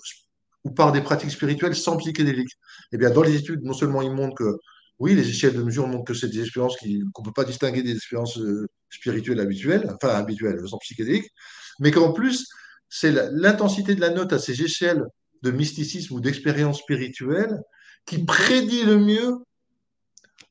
[0.76, 2.52] par des pratiques spirituelles sans psychédéliques.
[2.92, 4.58] Eh bien, dans les études, non seulement ils montrent que
[4.98, 7.82] oui, les échelles de mesure montrent que c'est des expériences qu'on ne peut pas distinguer
[7.82, 11.30] des expériences euh, spirituelles habituelles, enfin habituelles, sans psychédéliques,
[11.78, 12.48] mais qu'en plus,
[12.88, 15.04] c'est l'intensité de la note à ces échelles
[15.42, 17.62] de mysticisme ou d'expérience spirituelle
[18.06, 19.36] qui prédit le mieux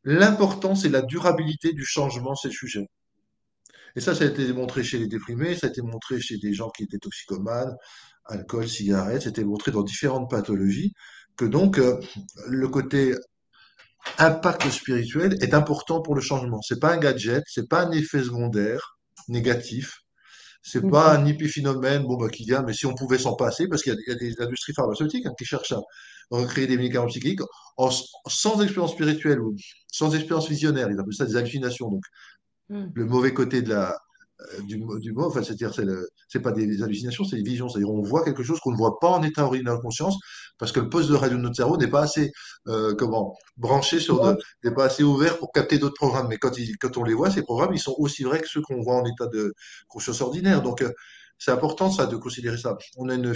[0.03, 2.87] l'importance et la durabilité du changement chez le sujet.
[3.97, 6.53] Et ça, ça a été démontré chez les déprimés, ça a été montré chez des
[6.53, 7.75] gens qui étaient toxicomanes,
[8.25, 10.93] alcool, cigarettes, c'était montré dans différentes pathologies,
[11.37, 11.99] que donc euh,
[12.47, 13.15] le côté
[14.19, 16.61] impact spirituel est important pour le changement.
[16.61, 19.93] C'est pas un gadget, c'est pas un effet secondaire négatif,
[20.63, 21.19] c'est pas Mhm.
[21.19, 23.97] un épiphénomène bon, bah, qui vient, mais si on pouvait s'en passer, parce qu'il y,
[23.97, 25.81] a y a des industries pharmaceutiques hein, qui cherchent à
[26.31, 27.41] recréer des médicaments psychiques
[27.77, 27.91] en-
[28.27, 29.55] sans expérience spirituelle ou
[29.91, 31.89] sans expérience visionnaire, ils appellent ça des hallucinations.
[31.89, 32.03] Donc,
[32.69, 32.91] Mhm.
[32.95, 33.95] le mauvais côté de la,
[34.41, 37.69] euh, du, du mot, enfin, c'est-à-dire, c'est le- c'est pas des hallucinations, c'est des visions.
[37.69, 40.17] C'est-à-dire, on voit quelque chose qu'on ne voit pas en état ordinaire de conscience,
[40.59, 42.31] parce que le poste de radio de notre cerveau n'est pas assez,
[42.67, 46.27] euh, comment, branché sur de, n'est pas assez ouvert pour capter d'autres programmes.
[46.29, 48.61] Mais quand, ils- quand on les voit, ces programmes, ils sont aussi vrais que ceux
[48.61, 49.53] qu'on voit en état de
[49.87, 50.61] conscience ordinaire.
[50.61, 50.91] Donc, euh,
[51.39, 52.77] c'est important, ça, de considérer ça.
[52.97, 53.33] On a une,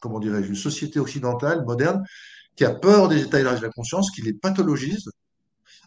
[0.00, 2.04] comment dirais-je, une société occidentale, moderne,
[2.56, 5.08] qui a peur des états élargis de la conscience, qui les pathologise,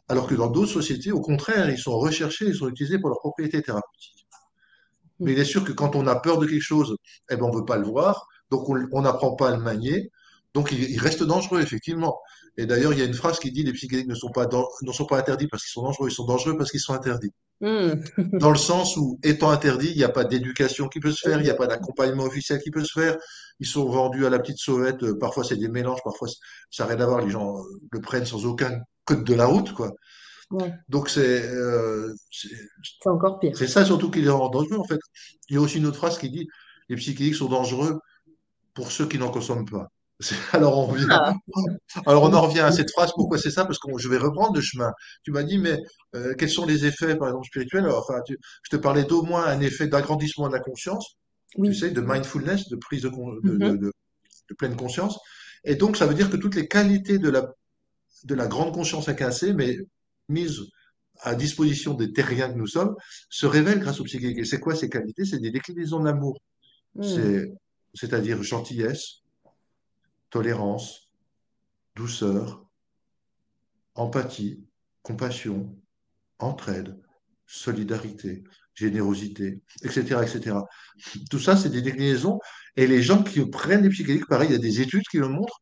[0.08, 3.20] alors que dans d'autres sociétés, au contraire, ils sont recherchés, ils sont utilisés pour leurs
[3.20, 4.28] propriétés thérapeutiques.
[5.20, 6.96] Mais il est sûr que quand on a peur de quelque chose,
[7.30, 10.12] eh ben, on veut pas le voir, donc on n'apprend pas à le manier,
[10.54, 12.20] donc il, il reste dangereux, effectivement.
[12.58, 14.66] Et d'ailleurs, il y a une phrase qui dit les psychédéliques ne sont pas, dan-
[14.82, 17.32] ne sont pas interdits parce qu'ils sont dangereux, ils sont dangereux parce qu'ils sont interdits.
[17.62, 18.04] Mhm.
[18.34, 21.40] Dans le sens où, étant interdits, il n'y a pas d'éducation qui peut se faire,
[21.40, 23.16] il n'y a pas d'accompagnement officiel qui peut se faire,
[23.60, 26.28] ils sont vendus à la petite sauvette, euh, parfois c'est des mélanges, parfois
[26.72, 27.62] ça n'a rien à voir, les gens euh,
[27.92, 29.92] le prennent sans aucun code de la route, quoi.
[30.52, 32.50] Ouais, Donc c'est euh, c'est
[32.82, 33.68] c'est encore c'est pire.
[33.68, 35.00] ça surtout qui les rend dangereux, en fait.
[35.50, 36.48] Il y a aussi une autre phrase qui dit
[36.90, 38.00] les psychédéliques sont dangereux
[38.76, 39.88] pour ceux qui n'en consomment pas.
[40.22, 41.34] C'est- Alors on revient, Ah,
[42.06, 43.12] alors on en revient à cette phrase.
[43.16, 43.66] Pourquoi c'est ça?
[43.66, 44.92] Parce que je vais reprendre le chemin.
[45.24, 45.78] Tu m'as dit, mais
[46.16, 47.86] euh, quels sont les effets, par exemple, spirituels?
[47.86, 51.18] Alors, enfin, tu- je te parlais d'au moins un effet d'agrandissement de la conscience,
[51.64, 53.78] tu sais, de mindfulness, de prise de, con- de, de- Mhm.
[53.78, 53.94] de-
[54.50, 55.20] de pleine conscience.
[55.64, 57.48] Et donc, ça veut dire que toutes les qualités de la,
[58.24, 59.78] de la grande conscience incassée, mais
[60.30, 60.62] mises
[61.22, 62.96] à disposition des terriens que nous sommes,
[63.30, 64.38] se révèlent grâce au psychique.
[64.38, 65.26] Et c'est quoi ces qualités?
[65.26, 66.40] C'est des déclinaisons de l'amour.
[67.02, 67.50] C'est,
[67.94, 69.22] c'est-à-dire gentillesse,
[70.30, 71.10] tolérance,
[71.96, 72.66] douceur,
[73.96, 74.64] empathie,
[75.04, 75.76] compassion,
[76.40, 76.98] entraide,
[77.46, 80.58] solidarité, générosité, etc., etc.
[81.30, 82.40] Tout ça, c'est des déclinaisons.
[82.76, 85.28] Et les gens qui prennent des psychédéliques, pareil, il y a des études qui le
[85.28, 85.62] montrent,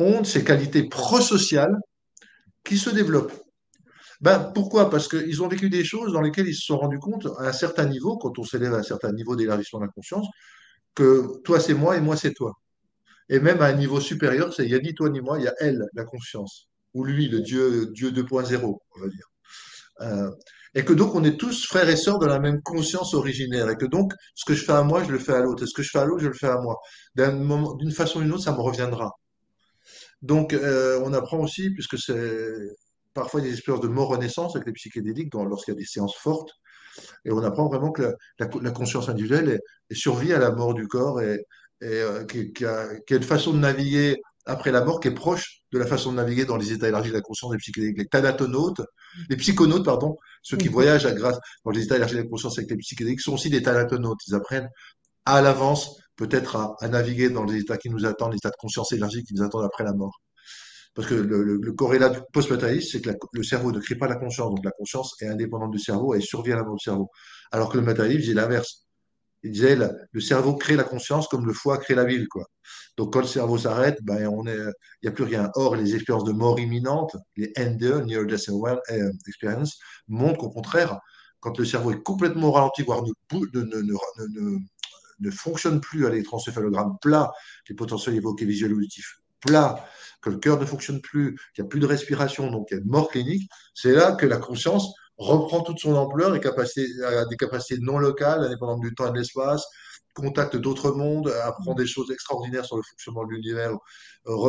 [0.00, 1.76] ont ces qualités prosociales
[2.64, 3.32] qui se développent.
[4.20, 4.90] Ben, pourquoi?
[4.90, 7.52] Parce qu'ils ont vécu des choses dans lesquelles ils se sont rendus compte, à un
[7.52, 10.26] certain niveau, quand on s'élève à un certain niveau d'élargissement de la conscience,
[10.94, 12.52] que toi c'est moi et moi c'est toi.
[13.30, 15.44] Et même à un niveau supérieur, c'est il n'y a ni toi ni moi, il
[15.44, 16.68] y a elle, la conscience.
[16.94, 19.26] Ou lui, le Dieu, Dieu 2.0, on va dire.
[20.00, 20.30] Euh,
[20.74, 23.70] et que donc on est tous frères et sœurs de la même conscience originaire.
[23.70, 25.62] Et que donc ce que je fais à moi, je le fais à l'autre.
[25.62, 26.76] Et ce que je fais à l'autre, je le fais à moi.
[27.14, 29.12] D'une façon ou d'une autre, ça me reviendra.
[30.22, 32.40] Donc euh, on apprend aussi, puisque c'est
[33.14, 36.50] parfois des expériences de mort renaissance avec les psychédéliques, lorsqu'il y a des séances fortes,
[37.24, 40.50] et on apprend vraiment que la, la- la conscience individuelle est, est survie à la
[40.52, 41.34] mort du corps et,
[41.82, 45.08] et euh, qui, qui a, qui a une façon de naviguer après la mort qui
[45.08, 47.58] est proche de la façon de naviguer dans les états élargis de la conscience des
[47.58, 47.98] psychédéliques.
[47.98, 48.80] Les thanatonautes,
[49.28, 52.58] les psychonautes, pardon, ceux qui voyagent à grâce dans les états élargis de la conscience
[52.58, 54.20] avec les psychédéliques sont aussi des thanatonautes.
[54.26, 54.68] Ils apprennent
[55.24, 58.92] à l'avance peut-être à, naviguer dans les états qui nous attendent, les états de conscience
[58.92, 60.20] élargis qui nous attendent après la mort.
[60.94, 64.06] Parce que le, le, le corrélat du post-matérialiste, c'est que le cerveau ne crée pas
[64.06, 64.50] la conscience.
[64.50, 67.08] Donc la conscience est indépendante du cerveau et survient à la mort du cerveau.
[67.52, 68.86] Alors que le matérialisme, c'est l'inverse.
[69.42, 72.44] Il disait, le, cerveau crée la conscience comme le foie crée la ville, quoi.
[72.98, 75.50] Donc, quand le cerveau s'arrête, ben, on est, il n'y a plus rien.
[75.54, 79.78] Or, les expériences de mort imminente, les NDE, Near Death euh, Experience,
[80.08, 80.98] montrent qu'au contraire,
[81.38, 83.12] quand le cerveau est complètement ralenti, voire ne,
[83.54, 84.58] ne, ne,
[85.20, 87.30] ne, ne fonctionne plus à l'électroencéphalogramme plat,
[87.68, 89.84] les potentiels évoqués visuels auditifs plat,
[90.20, 92.76] que le cœur ne fonctionne plus, qu'il n'y a plus de respiration, donc il y
[92.76, 96.86] a une mort clinique, c'est là que la conscience reprend toute son ampleur et capacité,
[97.04, 99.64] a des capacités non locales, indépendantes du temps et de l'espace,
[100.14, 103.72] contact d'autres mondes, apprend des choses extraordinaires sur le fonctionnement de l'univers,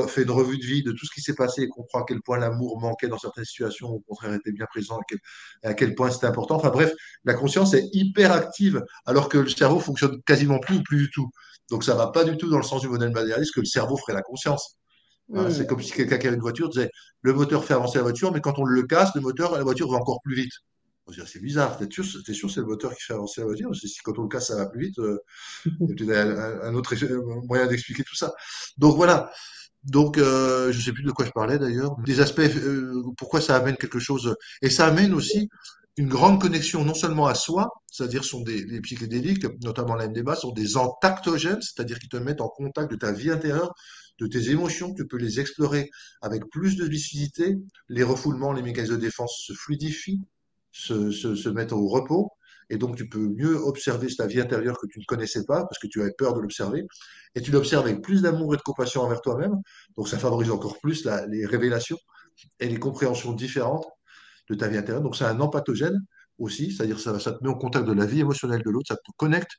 [0.08, 2.22] fait une revue de vie de tout ce qui s'est passé et comprend à quel
[2.22, 5.20] point l'amour manquait dans certaines situations, au contraire était bien présent, à quel,
[5.64, 6.56] à quel point c'était important.
[6.56, 6.92] Enfin bref,
[7.24, 11.10] la conscience est hyper active alors que le cerveau fonctionne quasiment plus ou plus du
[11.12, 11.30] tout.
[11.70, 13.98] Donc ça va pas du tout dans le sens du modèle matérialiste que le cerveau
[13.98, 14.78] ferait la conscience.
[15.34, 16.90] Hein, c'est comme si quelqu'un qui avait une voiture disait
[17.22, 19.90] le moteur fait avancer la voiture, mais quand on le casse, le moteur, la voiture
[19.90, 20.52] va encore plus vite.
[21.28, 23.76] C'est bizarre, t'es sûr, es sûr c'est le moteur qui fait avancer la voiture?
[23.76, 25.18] Si quand on le casse, ça va plus vite, euh,
[25.66, 26.96] il y a peut-être un, autre
[27.48, 28.34] moyen d'expliquer tout ça.
[28.78, 29.32] Donc voilà.
[29.84, 31.96] Donc, euh, je ne sais plus de quoi je parlais d'ailleurs.
[32.06, 34.36] Des aspects, euh, pourquoi ça amène quelque chose.
[34.62, 35.50] Et ça amène aussi
[35.98, 40.36] une grande connexion non seulement à soi, c'est-à-dire sont des, des psychédéliques, notamment la MDMA,
[40.36, 43.74] sont des entactogènes, c'est-à-dire qui te mettent en contact de ta vie intérieure,
[44.20, 45.90] de tes émotions, tu peux les explorer
[46.22, 47.58] avec plus de lucidité,
[47.90, 50.22] les refoulements, les mécanismes de défense se fluidifient,
[50.72, 52.32] se, se, mettent au repos,
[52.70, 55.80] et donc tu peux mieux observer ta vie intérieure que tu ne connaissais pas, parce
[55.80, 56.86] que tu avais peur de l'observer,
[57.36, 59.56] et tu l'observes avec plus d'amour et de compassion envers toi-même,
[59.98, 61.98] donc ça favorise encore plus les révélations
[62.60, 63.86] et les compréhensions différentes
[64.50, 65.04] de ta vie intérieure.
[65.04, 66.00] Donc c'est un empathogène
[66.40, 68.96] aussi, c'est-à-dire ça, ça te met en contact de la vie émotionnelle de l'autre, ça
[68.96, 69.52] te connecte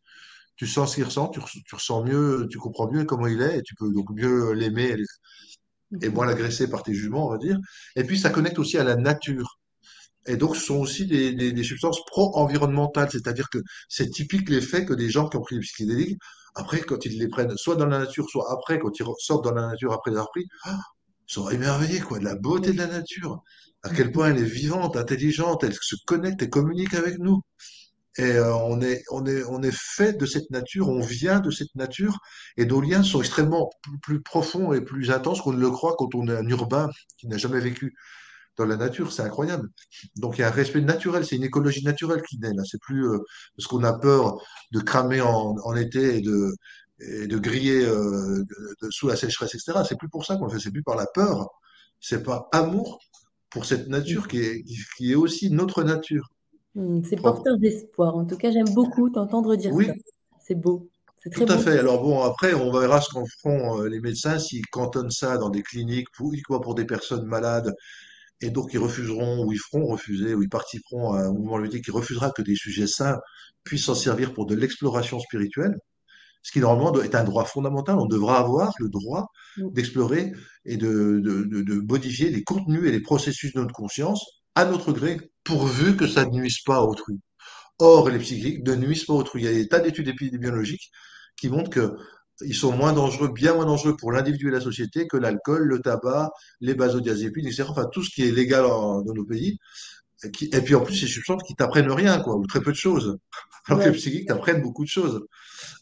[0.57, 1.41] tu sens ce qu'il ressent, tu,
[1.73, 4.97] ressens mieux, tu comprends mieux comment il est, et tu peux donc mieux l'aimer
[6.03, 7.59] et, moins l'agresser par tes jugements, on va dire.
[7.97, 9.59] Et puis, ça connecte aussi à la nature.
[10.27, 13.59] Et donc, ce sont aussi des, substances pro-environnementales, c'est-à-dire que
[13.89, 16.19] c'est typique l'effet que des gens qui ont pris les psychédéliques,
[16.55, 19.55] après, quand ils les prennent, soit dans la nature, soit après, quand ils sortent dans
[19.55, 20.79] la nature après les avoir pris, ah,
[21.29, 23.43] ils sont émerveillés, quoi, de la beauté de la nature,
[23.83, 27.41] à quel point elle est vivante, intelligente, elle se connecte et communique avec nous.
[28.19, 31.51] Et euh, on, est, on, est, on est fait de cette nature, on vient de
[31.51, 32.19] cette nature,
[32.59, 33.71] et nos liens sont extrêmement
[34.03, 37.27] plus, profonds et plus intenses qu'on ne le croit quand on est un urbain qui
[37.29, 37.95] n'a jamais vécu
[38.57, 39.13] dans la nature.
[39.13, 39.69] C'est incroyable.
[40.17, 42.63] Donc il y a un respect naturel, c'est une écologie naturelle qui naît là.
[42.65, 43.19] C'est plus euh,
[43.57, 44.41] parce qu'on a peur
[44.73, 46.55] de cramer en, en été et de,
[47.01, 48.45] et de griller euh,
[48.83, 49.81] de, sous la sécheresse, etc.
[49.89, 51.49] C'est plus pour ça qu'on le fait, c'est plus par la peur,
[52.01, 53.01] c'est par amour
[53.51, 54.65] pour cette nature qui est,
[54.97, 56.29] qui est aussi notre nature.
[56.75, 58.17] Hmm, c'est porteur d'espoir.
[58.17, 59.87] En tout cas, j'aime beaucoup t'entendre dire oui.
[59.87, 59.93] ça.
[60.41, 60.89] C'est beau.
[61.23, 61.79] C'est très Tout à fait.
[61.79, 65.51] Alors bon, après, on verra ce qu'en feront euh, les médecins s'ils cantonnent ça dans
[65.51, 67.75] des cliniques pour, uniquement pour des personnes malades
[68.43, 71.85] et donc ils refuseront ou ils feront refuser ou ils participeront à un mouvement ludique
[71.85, 73.19] qui refusera que des sujets sains
[73.65, 75.77] puissent s'en servir pour de l'exploration spirituelle,
[76.43, 77.97] ce qui normalement est un droit fondamental.
[77.99, 79.29] On devra avoir le droit
[79.59, 80.33] d'explorer
[80.65, 84.25] et de, de, de, de modifier les contenus et les processus de notre conscience
[84.55, 87.19] à notre gré, pourvu que ça ne nuise pas à autrui.
[87.79, 89.43] Or, les psychiques ne nuisent pas à autrui.
[89.43, 90.91] Il y a des tas d'études épidémiologiques
[91.37, 91.97] qui montrent
[92.39, 95.81] qu'ils sont moins dangereux, bien moins dangereux pour l'individu et la société que l'alcool, le
[95.81, 97.65] tabac, les benzodiazépines, etc.
[97.69, 99.59] Enfin, tout ce qui est légal dans nos pays.
[100.25, 103.19] Et, puis en plus, ces substances qui t'apprennent rien, quoi, ou très peu de choses.
[103.67, 105.21] Alors que les psychiques t'apprennent beaucoup de choses.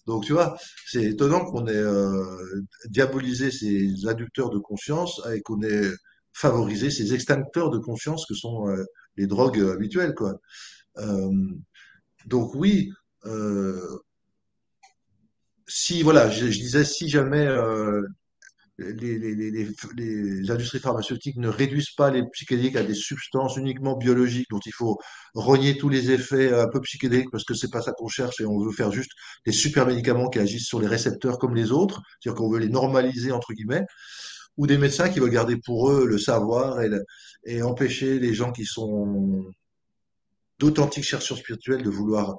[0.07, 5.63] Donc, tu vois, c'est étonnant qu'on ait euh, diabolisé ces adducteurs de conscience et qu'on
[5.63, 5.91] ait
[6.33, 8.85] favoriser ces extincteurs de conscience que sont euh,
[9.17, 10.41] les drogues habituelles, quoi.
[10.99, 11.31] Euh,
[12.27, 12.91] donc oui,
[13.27, 13.99] euh,
[15.71, 17.47] si voilà, je, disais si jamais
[18.79, 23.97] les, les, les, les, industries pharmaceutiques ne réduisent pas les psychédéliques à des substances uniquement
[23.97, 24.99] biologiques dont il faut
[25.35, 28.47] renier tous les effets un peu psychédéliques parce que c'est pas ça qu'on cherche et
[28.47, 29.13] on veut faire juste
[29.47, 32.69] des super médicaments qui agissent sur les récepteurs comme les autres, c'est-à-dire qu'on veut les
[32.69, 33.85] normaliser entre guillemets
[34.57, 36.79] ou des médecins qui veulent garder pour eux le savoir
[37.45, 39.45] et empêcher les gens qui sont
[40.59, 42.37] d'authentiques chercheurs spirituels de vouloir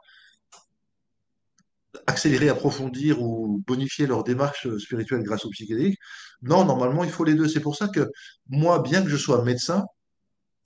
[2.08, 5.99] accélérer, approfondir ou bonifier leur démarche spirituelle grâce au psychédélique.
[6.41, 7.47] Non, normalement, il faut les deux.
[7.47, 8.10] C'est pour ça que
[8.49, 9.86] moi, bien que je sois médecin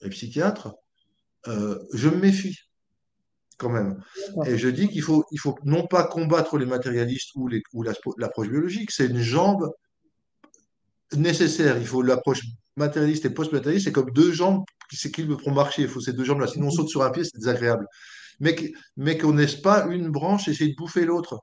[0.02, 0.76] et psychiatre,
[1.48, 2.58] euh, je me méfie
[3.58, 4.02] quand même.
[4.46, 7.84] Et je dis qu'il faut, il faut non pas combattre les matérialistes ou, les, ou
[7.84, 9.72] l'approche biologique, c'est une jambe
[11.16, 11.78] nécessaire.
[11.78, 12.42] Il faut l'approche
[12.76, 13.86] matérialiste et post-matérialiste.
[13.86, 15.84] C'est comme deux jambes qui s'équilibrent pour marcher.
[15.84, 16.48] Il faut ces deux jambes-là.
[16.48, 17.86] Sinon, on saute sur un pied, c'est désagréable.
[18.40, 18.56] Mais,
[18.98, 21.40] mais qu'on n'est pas une branche, essayer de bouffer l'autre.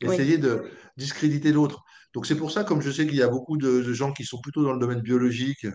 [0.00, 0.64] Essayer de
[0.96, 1.82] discréditer l'autre.
[2.12, 4.40] Donc, c'est pour ça, comme je sais qu'il y a beaucoup de, gens qui sont
[4.40, 5.66] plutôt dans le domaine biologique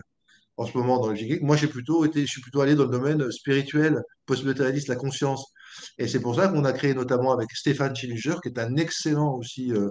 [0.56, 2.84] en ce moment dans le psychique, moi, j'ai plutôt été, je suis plutôt allé dans
[2.84, 5.52] le domaine spirituel, post-matérialiste, la conscience.
[5.96, 9.34] Et c'est pour ça qu'on a créé notamment avec Stéphane Schillinger, qui est un excellent
[9.34, 9.88] aussi euh,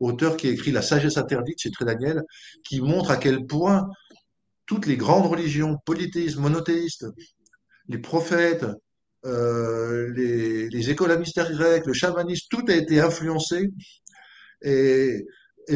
[0.00, 2.22] auteur qui a écrit La sagesse interdite chez Trédaniel,
[2.64, 3.86] qui montre à quel point
[4.66, 7.06] toutes les grandes religions, polythéistes, monothéistes,
[7.88, 8.66] les prophètes,
[9.26, 13.70] euh, les, les écoles à mystère grec, le chamanisme, tout a été influencé
[14.62, 15.26] et,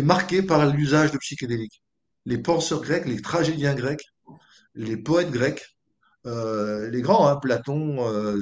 [0.03, 1.83] marqué par l'usage de psychédéliques.
[2.25, 4.05] Les penseurs grecs, les tragédiens grecs,
[4.75, 5.63] les poètes grecs,
[6.25, 8.41] euh, les grands, hein, Platon, euh,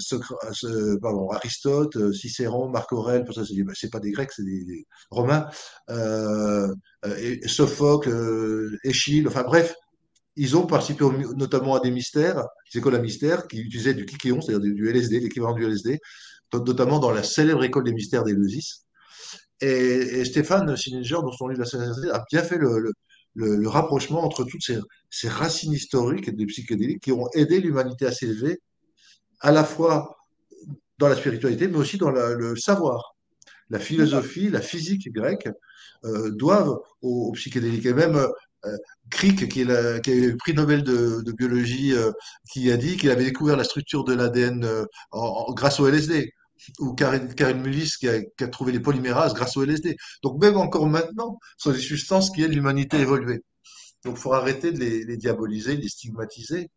[1.33, 5.49] Aristote, Cicéron, Marc Aurèle, ça ben, c'est pas des Grecs, c'est des, des, Romains,
[7.47, 9.75] Sophocle, Échille, enfin bref,
[10.37, 11.05] ils ont participé
[11.37, 15.21] notamment à des mystères, des écoles à mystères, qui utilisaient du kikéon, c'est-à-dire du, LSD,
[15.21, 15.99] l'équivalent du LSD,
[16.53, 18.87] notamment dans la célèbre école des mystères d'Éleusis.
[19.61, 24.45] Et, et, Stéphane Sininger, dans son livre La Sagesse a bien fait le, rapprochement entre
[24.45, 28.61] toutes ces, racines historiques des psychédéliques qui ont aidé l'humanité à s'élever,
[29.41, 30.17] à la fois
[30.99, 33.15] dans la spiritualité, mais aussi dans le savoir.
[33.71, 35.49] La philosophie, la physique grecque
[36.05, 37.87] euh, doivent aux, psychédéliques.
[37.87, 38.29] Et même euh,
[39.11, 42.13] Crick, qui, a eu le prix Nobel de, biologie, euh,
[42.53, 44.85] qui a dit qu'il avait découvert la structure de l'ADN euh,
[45.55, 46.33] grâce au LSD
[46.79, 49.97] ou Karine Mullis qui a, trouvé les polymérases grâce au LSD.
[50.23, 53.43] Donc même encore maintenant, ce sont des substances qui aident l'humanité à évoluer.
[54.05, 56.69] Donc il faut arrêter de les, diaboliser, de les stigmatiser.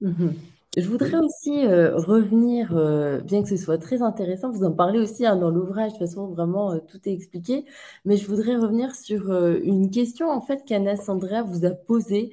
[0.00, 0.34] Mhm.
[0.76, 5.00] Je voudrais aussi euh, revenir, euh, bien que ce soit très intéressant, vous en parlez
[5.00, 7.64] aussi hein, dans l'ouvrage, de toute façon vraiment euh, tout est expliqué,
[8.04, 12.32] mais je voudrais revenir sur une question en fait qu'Anna Sandra vous a posée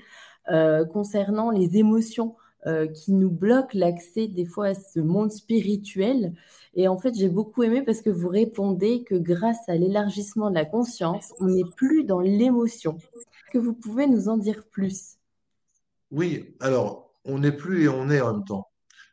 [0.94, 2.36] concernant les émotions.
[2.94, 6.34] Qui nous bloque l'accès des fois à ce monde spirituel.
[6.74, 10.56] Et en fait, j'ai beaucoup aimé parce que vous répondez que grâce à l'élargissement de
[10.56, 12.98] la conscience, on n'est plus dans l'émotion.
[12.98, 15.16] Est-ce que vous pouvez nous en dire plus?
[16.12, 18.68] Oui, alors, on n'est plus et on est en même temps.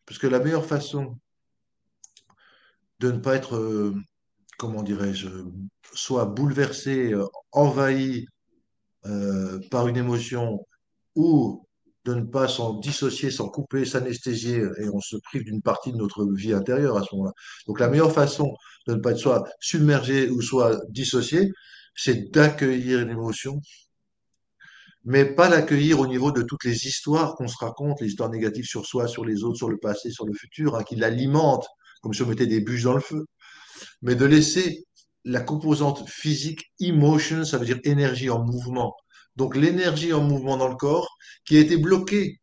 [0.06, 1.18] Parce que la meilleure façon
[3.00, 3.94] de ne pas être, euh,
[4.58, 5.28] comment dirais-je,
[5.94, 8.26] soit bouleversé, euh, envahi
[9.70, 10.66] par une émotion
[11.14, 11.64] ou
[12.04, 15.96] de ne pas s'en dissocier, s'en couper, s'anesthésier, et on se prive d'une partie de
[15.96, 17.32] notre vie intérieure à ce moment-là.
[17.66, 18.54] Donc la meilleure façon
[18.86, 21.50] de ne pas être soit submergé ou soit dissocié,
[21.94, 23.60] c'est d'accueillir une émotion,
[25.04, 28.64] mais pas l'accueillir au niveau de toutes les histoires qu'on se raconte, les histoires négatives
[28.64, 31.68] sur soi, sur les autres, sur le passé, sur le futur, hein, qui l'alimentent,
[32.02, 33.26] comme si on mettait des bûches dans le feu,
[34.02, 34.84] mais de laisser
[35.24, 38.94] la composante physique, emotion, ça veut dire énergie en mouvement,
[39.36, 42.40] donc l'énergie en mouvement dans le corps, qui a été bloquée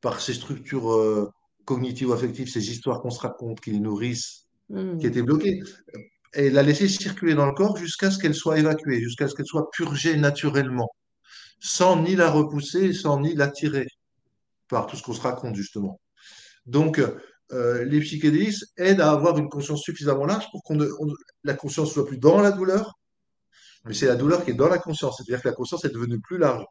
[0.00, 1.30] par ces structures euh,
[1.64, 4.98] cognitives ou affectives, ces histoires qu'on se raconte, qui les nourrissent, hmm.
[4.98, 5.60] qui a été bloquée,
[6.34, 9.46] et la laisser circuler dans le corps jusqu'à ce qu'elle soit évacuée, jusqu'à ce qu'elle
[9.46, 10.88] soit purgée naturellement,
[11.58, 13.86] sans ni la repousser, sans ni l'attirer
[14.68, 16.00] par tout ce qu'on se raconte justement.
[16.66, 17.00] Donc,
[17.52, 20.74] euh, les psychédéliques aident à avoir une conscience suffisamment large pour que
[21.44, 22.98] la conscience soit plus dans la douleur,
[23.84, 25.16] mais c'est la douleur qui est dans la conscience.
[25.16, 26.64] C'est-à-dire que la conscience est devenue plus large.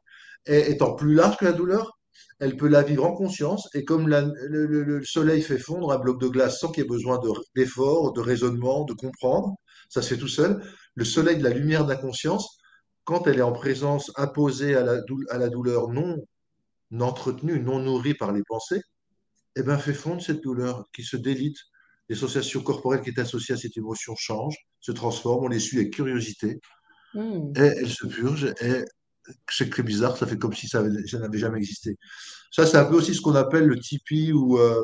[0.45, 1.97] Et étant plus large que la douleur,
[2.39, 3.69] elle peut la vivre en conscience.
[3.73, 7.19] Et comme le, soleil fait fondre un bloc de glace sans qu'il y ait besoin
[7.55, 9.55] d'effort, de, raisonnement, de comprendre,
[9.89, 10.61] ça se fait tout seul.
[10.95, 12.57] Le soleil de la lumière de la conscience,
[13.05, 16.17] quand elle est en présence imposée à la, à la douleur non
[16.99, 18.81] entretenue, non nourrie par les pensées,
[19.55, 21.57] eh ben, fait fondre cette douleur qui se délite.
[22.09, 25.93] L'association corporelle qui est associée à cette émotion change, se transforme, on les suit avec
[25.93, 26.59] curiosité.
[27.13, 27.51] Hmm.
[27.55, 28.83] Et elle se purge, et
[29.49, 31.97] c'est très bizarre, ça fait comme si ça, n'avait jamais existé.
[32.51, 34.83] Ça, c'est un peu aussi ce qu'on appelle le Tipeee ou, euh,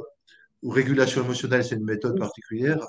[0.64, 2.80] ou régulation émotionnelle, c'est une méthode particulière,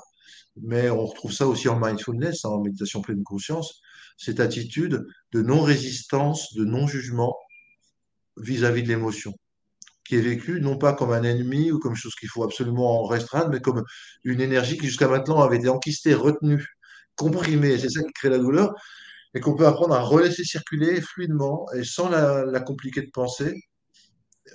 [0.55, 3.81] mais on retrouve ça aussi en mindfulness, en méditation pleine conscience,
[4.17, 7.35] cette attitude de non-résistance, de non-jugement
[8.37, 9.33] vis-à-vis de l'émotion,
[10.05, 13.49] qui est vécue non pas comme un ennemi ou comme chose qu'il faut absolument restreindre,
[13.49, 13.83] mais comme
[14.23, 16.65] une énergie qui jusqu'à maintenant avait été enquistée, retenue,
[17.15, 18.73] comprimée, c'est ça qui crée la douleur,
[19.33, 23.53] et qu'on peut apprendre à relaisser circuler fluidement et sans la, compliquer de penser.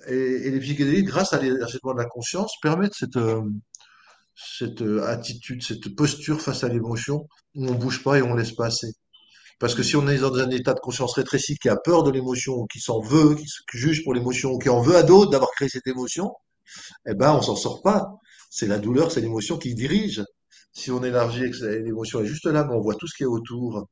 [0.07, 3.43] Et, les psychédéliques, grâce à l'exercice de la conscience, permettent cette, euh,
[4.35, 8.53] cette euh, attitude, cette posture face à l'émotion où on bouge pas et on laisse
[8.53, 8.93] passer.
[9.59, 12.11] Parce que si on est dans un état de conscience rétréci qui a peur de
[12.11, 15.51] l'émotion, qui s'en veut, qui, se juge pour l'émotion, qui en veut à d'autres d'avoir
[15.51, 16.33] créé cette émotion,
[17.07, 18.09] eh ben on s'en sort pas.
[18.51, 20.25] C'est la douleur, c'est l'émotion qui dirige.
[20.73, 23.25] Si on élargit et que l'émotion est juste là, mais on voit tout ce qui
[23.25, 23.89] est autour,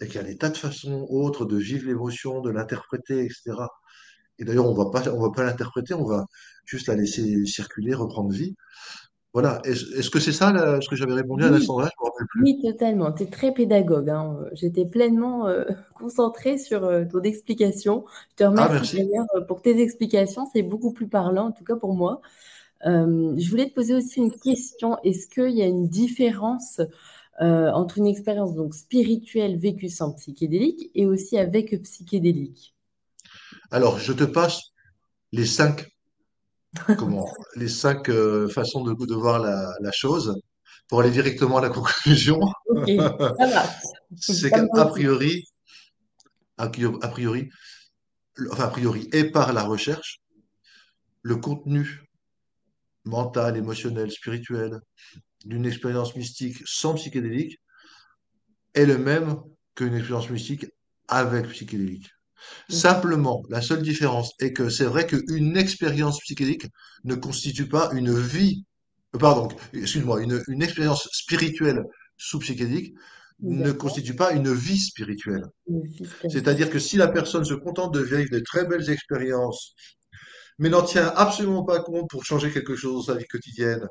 [0.00, 3.56] et qu'il y a des tas de façons autres de vivre l'émotion, de l'interpréter, etc.
[4.38, 6.26] Et d'ailleurs, on va pas, on va pas l'interpréter, on va
[6.64, 8.54] juste la laisser circuler, reprendre vie.
[9.34, 9.60] Voilà.
[9.64, 11.90] Est-ce que c'est ça ce que j'avais répondu à la sondage
[12.42, 13.12] Oui, totalement.
[13.12, 14.08] Tu es très pédagogue.
[14.08, 14.38] Hein.
[14.52, 15.64] J'étais pleinement euh,
[15.94, 18.04] concentrée sur euh, ton explication.
[18.30, 20.46] Je te ah, remercie d'ailleurs euh, pour tes explications.
[20.52, 22.20] C'est beaucoup plus parlant, en tout cas pour moi.
[22.86, 24.98] Euh, je voulais te poser aussi une question.
[25.04, 26.80] Est-ce qu'il y a une différence
[27.40, 32.74] entre une expérience donc spirituelle vécue sans psychédélique et aussi avec psychédélique?
[33.70, 34.72] Alors, je te passe
[35.30, 35.86] les cinq,
[36.98, 40.40] comment, les cinq euh, façons de, de voir la, la chose
[40.88, 42.40] pour aller directement à la conclusion.
[44.16, 45.44] C'est qu'a priori,
[46.56, 47.50] a priori,
[48.50, 50.20] enfin, a priori, et par la recherche,
[51.22, 52.04] le contenu
[53.04, 54.80] mental, émotionnel, spirituel
[55.44, 57.58] d'une expérience mystique sans psychédélique
[58.74, 59.36] est le même
[59.74, 60.66] qu'une expérience mystique
[61.06, 62.08] avec psychédélique.
[62.68, 66.66] Simplement, la seule différence est que c'est vrai qu'une expérience psychédélique
[67.04, 68.64] ne constitue pas une vie,
[69.14, 71.82] euh, pardon, excuse-moi, une, une expérience spirituelle
[72.16, 72.94] sous psychédélique
[73.40, 75.44] ne constitue pas une vie spirituelle.
[76.28, 79.74] C'est-à-dire que si la personne se contente de vivre des très belles expériences,
[80.58, 83.86] mais n'en tient absolument pas compte pour changer quelque chose dans sa vie quotidienne,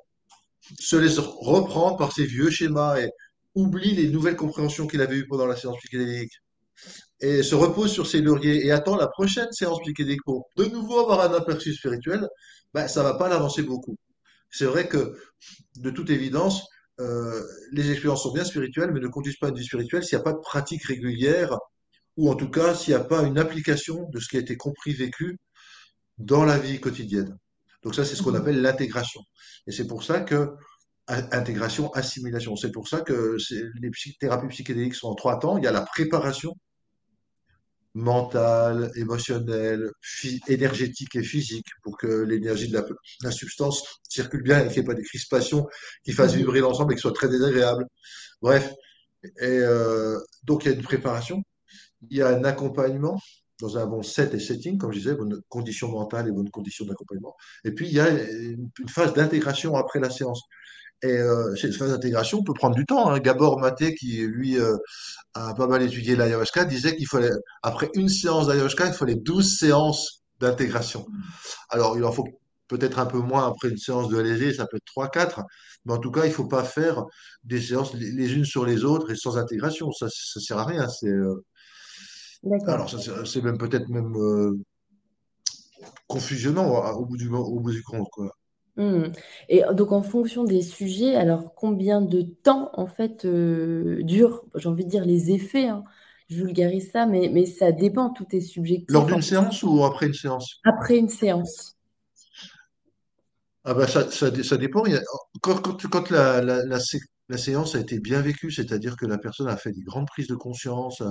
[0.80, 3.10] se laisse reprendre par ses vieux schémas et
[3.56, 6.34] oublie les nouvelles compréhensions qu'il avait eues pendant la séance psychédélique,
[7.20, 11.00] et se repose sur ses lauriers et attend la prochaine séance psychédélique pour de nouveau
[11.00, 12.28] avoir un aperçu spirituel,
[12.74, 13.98] ben, ça va pas l'avancer beaucoup.
[14.52, 15.16] C'est vrai que,
[15.78, 16.64] de toute évidence,
[17.00, 20.18] euh, les expériences sont bien spirituelles, mais ne conduisent pas à une vie spirituelle s'il
[20.18, 21.58] n'y a pas de pratique régulière,
[22.18, 24.58] ou en tout cas s'il n'y a pas une application de ce qui a été
[24.58, 25.38] compris, vécu
[26.18, 27.38] dans la vie quotidienne.
[27.84, 28.42] Donc ça, c'est ce qu'on Mhm.
[28.42, 29.22] appelle l'intégration.
[29.68, 30.50] Et c'est pour ça que
[31.08, 32.56] intégration, assimilation.
[32.58, 33.38] C'est pour ça que
[33.82, 35.58] les thérapies psychédéliques sont en trois temps.
[35.58, 36.54] Il y a la préparation
[37.98, 39.90] mentale, émotionnelle,
[40.48, 42.86] énergétique et physique pour que l'énergie de la,
[43.24, 45.68] la substance circule bien et qu'il n'y ait pas des crispations
[46.04, 46.40] qui fassent Mhm.
[46.40, 47.86] vibrer l'ensemble et ce soit très désagréable.
[48.42, 48.72] Bref,
[49.24, 51.44] et euh, donc il y a une préparation,
[52.10, 53.20] il y a un accompagnement
[53.62, 56.86] dans un bon set et setting, comme je disais, bonne condition mentale et bonne condition
[56.86, 57.36] d'accompagnement.
[57.66, 60.44] Et puis il y a une, une phase d'intégration après la séance.
[61.04, 63.10] Et euh, cette phase d'intégration peut prendre du temps.
[63.10, 63.20] Hein.
[63.20, 64.76] Gabor Maté, qui lui euh,
[65.36, 67.30] a pas mal étudié l'ayahuasca, disait qu'il fallait,
[67.62, 71.06] après une séance d'ayahuasca, il fallait 12 séances d'intégration.
[71.70, 72.28] Alors, il en faut
[72.68, 75.42] peut-être un peu moins après une séance de LSD, ça peut être trois, quatre,
[75.86, 77.06] mais en tout cas, il faut pas faire
[77.44, 79.92] des séances les les unes sur les autres et sans intégration.
[79.92, 80.88] Ça, ça sert à rien.
[80.90, 81.44] C'est, euh,
[82.68, 82.90] alors,
[83.26, 84.16] c'est même peut-être même
[86.08, 88.32] confusionnant au bout du, au bout du compte, quoi.
[88.78, 89.12] Mhm.
[89.50, 94.70] Et donc en fonction des sujets, alors combien de temps en fait euh, durent, j'ai
[94.70, 95.84] envie de dire les effets, hein,
[96.30, 98.42] je vulgarise ça, mais, mais ça dépend, tout est
[98.90, 99.06] Lors subjectif.
[99.06, 100.62] d'une en- séance ou après une séance?
[100.66, 101.76] Après une séance.
[103.64, 104.84] Ah bah ça, ça, dé- ça dépend.
[105.42, 107.00] Quand, quand, quand la, la, la, sé-
[107.30, 110.28] la séance a été bien vécue, c'est-à-dire que la personne a fait des grandes prises
[110.28, 111.02] de conscience,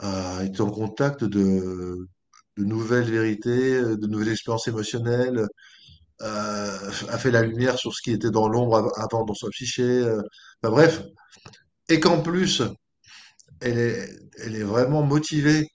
[0.00, 2.08] a, a été en contact de,
[2.58, 5.46] de nouvelles vérités, de nouvelles expériences émotionnelles,
[6.22, 9.48] euh, a fait la lumière sur ce qui était dans l'ombre av- avant dans sa
[9.50, 9.82] psyché.
[9.84, 10.20] euh,
[10.62, 11.02] enfin, bref,
[11.88, 12.62] et qu'en plus,
[13.60, 15.68] elle est, elle est vraiment motivée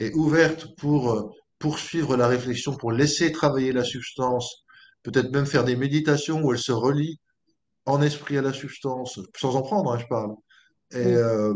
[0.00, 1.22] et ouverte pour euh,
[1.58, 4.64] poursuivre la réflexion, pour laisser travailler la substance,
[5.02, 7.18] peut-être même faire des méditations où elle se relie
[7.86, 10.32] en esprit à la substance, sans en prendre, hein, je parle.
[10.92, 11.54] Et, euh,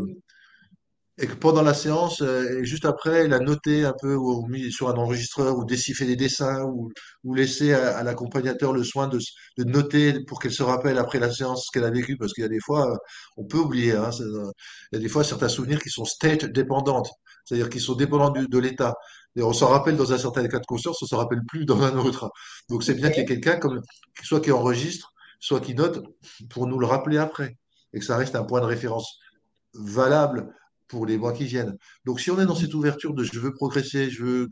[1.21, 4.71] et que pendant la séance, euh, juste après, elle a noté un peu ou mis
[4.71, 6.91] sur un enregistreur ou décifré des dessins ou,
[7.25, 9.19] ou laissé à, à l'accompagnateur le soin de,
[9.57, 12.43] de noter pour qu'elle se rappelle après la séance ce qu'elle a vécu, parce qu'il
[12.43, 12.95] y a des fois, euh,
[13.37, 14.51] on peut oublier, hein, euh,
[14.91, 17.09] il y a des fois certains souvenirs qui sont state dépendantes,
[17.45, 18.95] c'est-à-dire qui sont dépendants du- de l'état.
[19.35, 21.81] Et on s'en rappelle dans un certain état de conscience, on s'en rappelle plus dans
[21.83, 22.29] un autre.
[22.69, 23.81] Donc c'est bien qu'il y ait quelqu'un comme,
[24.23, 26.03] soit qui enregistre, soit qui note
[26.49, 27.57] pour nous le rappeler après,
[27.93, 29.17] et que ça reste un point de référence
[29.73, 30.47] valable
[30.89, 31.77] pour les mois qui viennent.
[32.05, 34.47] Donc, si on est dans cette ouverture de je veux progresser, je veux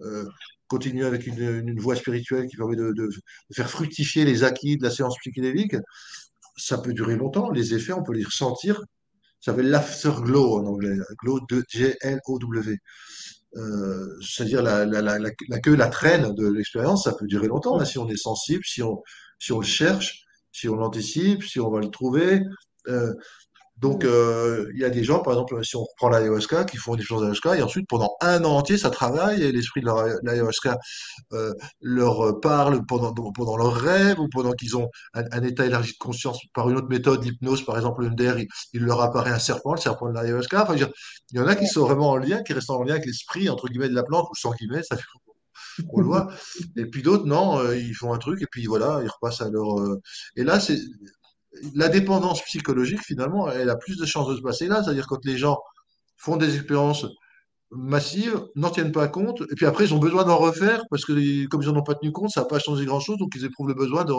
[0.00, 0.26] euh,
[0.66, 3.08] continuer avec une, voie spirituelle qui permet de,
[3.54, 5.76] faire fructifier les acquis de la séance psychédélique,
[6.56, 7.50] ça peut durer longtemps.
[7.50, 8.76] Les effets, on peut les ressentir.
[9.40, 12.78] Ça s'appelle l'afterglow en anglais, glow de G-L-O-W.
[13.56, 18.16] Euh, c'est-à-dire la, queue, la traîne de l'expérience, ça peut durer longtemps si on est
[18.16, 19.02] sensible, si on,
[19.38, 22.40] si on le cherche, si on l'anticipe, si on va le trouver.
[22.88, 23.12] Euh,
[23.82, 26.94] donc, euh, il y a des gens, par exemple, si on reprend l'ayahuasca, qui font
[26.94, 29.88] des choses ayahuasca, et ensuite, pendant un an entier, ça travaille, et l'esprit de
[30.24, 30.78] l'ayahuasca
[31.32, 35.92] euh, leur parle pendant, pendant leurs rêves, ou pendant qu'ils ont un, un état élargi
[35.92, 39.38] de conscience par une autre méthode, l'hypnose, par exemple, l'UNDR, il, il leur apparaît un
[39.40, 40.62] serpent, le serpent de l'ayahuasca.
[40.62, 40.90] Enfin, dire,
[41.32, 43.50] il y en a qui sont vraiment en lien, qui restent en lien avec l'esprit,
[43.50, 45.02] entre guillemets, de la plante, ou sans guillemets, ça fait
[45.88, 46.28] qu'on le voit.
[46.76, 49.50] Et puis d'autres, non, euh, ils font un truc, et puis voilà, ils repassent à
[49.50, 49.80] leur...
[49.80, 50.00] euh,
[50.36, 50.78] Et là, c'est
[51.74, 54.82] la dépendance psychologique, finalement, elle a plus de chances de se passer là.
[54.82, 55.58] C'est-à-dire quand les gens
[56.16, 57.06] font des expériences
[57.70, 59.42] massives n'en tiennent pas compte.
[59.50, 61.94] Et puis après, ils ont besoin d'en refaire parce que comme ils n'en ont pas
[61.94, 63.18] tenu compte, ça n'a pas changé grand-chose.
[63.18, 64.12] Donc ils éprouvent le besoin de...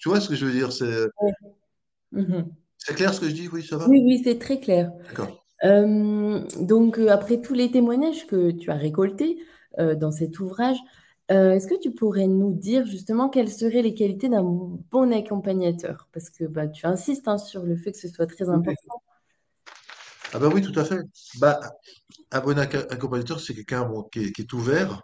[0.00, 0.72] Tu vois ce que je veux dire?
[0.72, 1.06] C'est.
[2.12, 2.48] Mhm.
[2.78, 3.48] c'est clair ce que je dis?
[3.52, 3.88] Oui, ça va?
[3.88, 4.90] Oui, oui, c'est très clair.
[5.08, 5.44] D'accord.
[5.64, 9.38] Euh, donc, euh, après tous les témoignages que tu as récoltés
[9.78, 10.78] euh, dans cet ouvrage,
[11.30, 16.08] euh, est-ce que tu pourrais nous dire justement quelles seraient les qualités d'un bon accompagnateur?
[16.12, 19.02] Parce que bah, tu insistes hein, sur le fait que ce soit très important.
[20.32, 21.00] Ah ben oui, tout à fait.
[21.38, 21.60] Bah,
[22.30, 25.02] un bon acc- accompagnateur, c'est quelqu'un bon, qui est, qui est ouvert.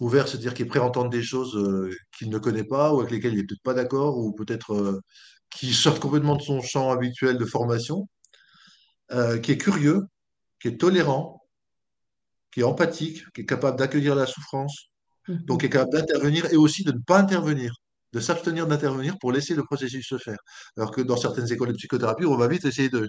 [0.00, 3.00] Ouvert, c'est-à-dire qui est prêt à entendre des choses euh, qu'il ne connaît pas ou
[3.00, 5.00] avec lesquelles il n'est peut-être pas d'accord ou peut-être euh,
[5.50, 8.08] qui sort complètement de son champ habituel de formation,
[9.42, 10.06] qui est curieux,
[10.60, 11.41] qui est tolérant,
[12.52, 14.88] qui est empathique, qui est capable d'accueillir la souffrance,
[15.48, 15.70] donc qui est Mhm.
[15.70, 17.72] capable d'intervenir et aussi de ne pas intervenir,
[18.12, 20.38] de s'abstenir d'intervenir pour laisser le processus se faire.
[20.76, 23.08] Alors que dans certaines écoles de psychothérapie, on va vite essayer de,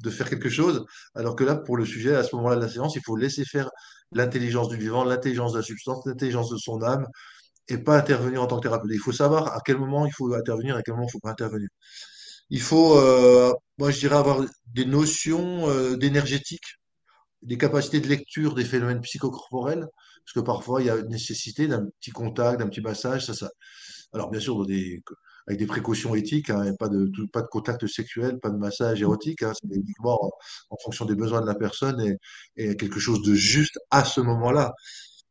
[0.00, 0.84] de faire quelque chose,
[1.14, 3.44] alors que là, pour le sujet, à ce moment-là de la séance, il faut laisser
[3.44, 3.70] faire
[4.12, 7.06] l'intelligence du vivant, l'intelligence de la substance, l'intelligence de son âme,
[7.68, 8.90] et pas intervenir en tant que thérapeute.
[8.92, 11.12] Il faut savoir à quel moment il faut intervenir et à quel moment il ne
[11.12, 11.68] faut pas intervenir.
[12.50, 14.42] Il faut, euh, moi je dirais, avoir
[14.74, 16.64] des notions euh, d'énergétique,
[17.42, 19.86] des capacités de lecture des phénomènes psychocorporels,
[20.24, 23.34] parce que parfois il y a une nécessité d'un petit contact, d'un petit massage, ça,
[23.34, 23.50] ça.
[24.12, 24.64] Alors bien sûr,
[25.46, 29.42] avec des précautions éthiques, hein, pas de, pas de contact sexuel, pas de massage érotique,
[29.42, 30.30] hein, c'est uniquement
[30.70, 32.16] en, fonction des besoins de la personne
[32.56, 34.72] et, quelque chose de juste à ce moment-là,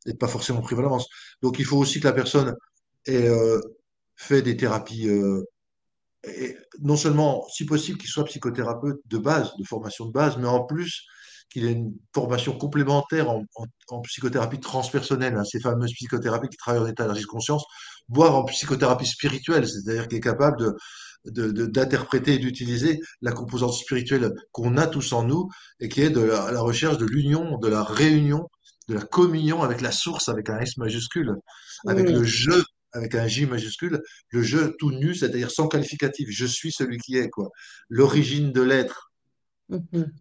[0.05, 1.07] et pas forcément pris l'avance.
[1.41, 2.55] Donc il faut aussi que la personne
[3.05, 3.59] ait euh,
[4.16, 5.43] fait des thérapies euh,
[6.80, 10.64] non seulement, si possible, qu'il soit psychothérapeute de base, de formation de base, mais en
[10.66, 11.05] plus
[11.51, 16.57] qu'il ait une formation complémentaire en, en- en psychothérapie transpersonnelle, hein, ces fameuses psychothérapies qui
[16.57, 17.63] travaillent en état de conscience,
[18.09, 20.73] voire en psychothérapie spirituelle, c'est-à-dire qu'il est capable
[21.25, 25.47] de, d'interpréter et d'utiliser la composante spirituelle qu'on a tous en nous
[25.79, 28.47] et qui est de la, la recherche de l'union, de la réunion,
[28.87, 31.35] de la communion avec la source, avec un S majuscule,
[31.87, 32.25] avec le Mhm.
[32.25, 32.51] je,
[32.93, 36.27] avec un J majuscule, le je tout nu, c'est-à-dire sans qualificatif.
[36.31, 37.49] Je suis celui qui est, quoi.
[37.89, 39.11] L'origine de l'être.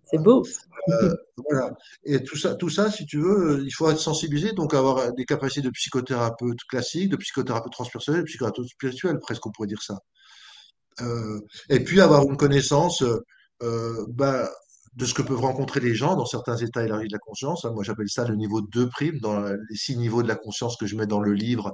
[0.04, 0.44] C'est beau.
[0.88, 1.76] Euh, voilà.
[2.04, 5.12] Et tout ça, tout ça, si tu veux, euh, il faut être sensibilisé, donc avoir
[5.12, 9.82] des capacités de psychothérapeute classique, de psychothérapeute transpersonnel, de psychothérapeute spirituel, presque on pourrait dire
[9.82, 9.98] ça.
[11.00, 13.24] Euh, et puis avoir une connaissance euh,
[13.62, 14.48] euh, bah,
[14.94, 17.64] de ce que peuvent rencontrer les gens dans certains états élargis de la conscience.
[17.64, 20.86] Moi, j'appelle ça le niveau 2 prime, dans les six niveaux de la conscience que
[20.86, 21.72] je mets dans le livre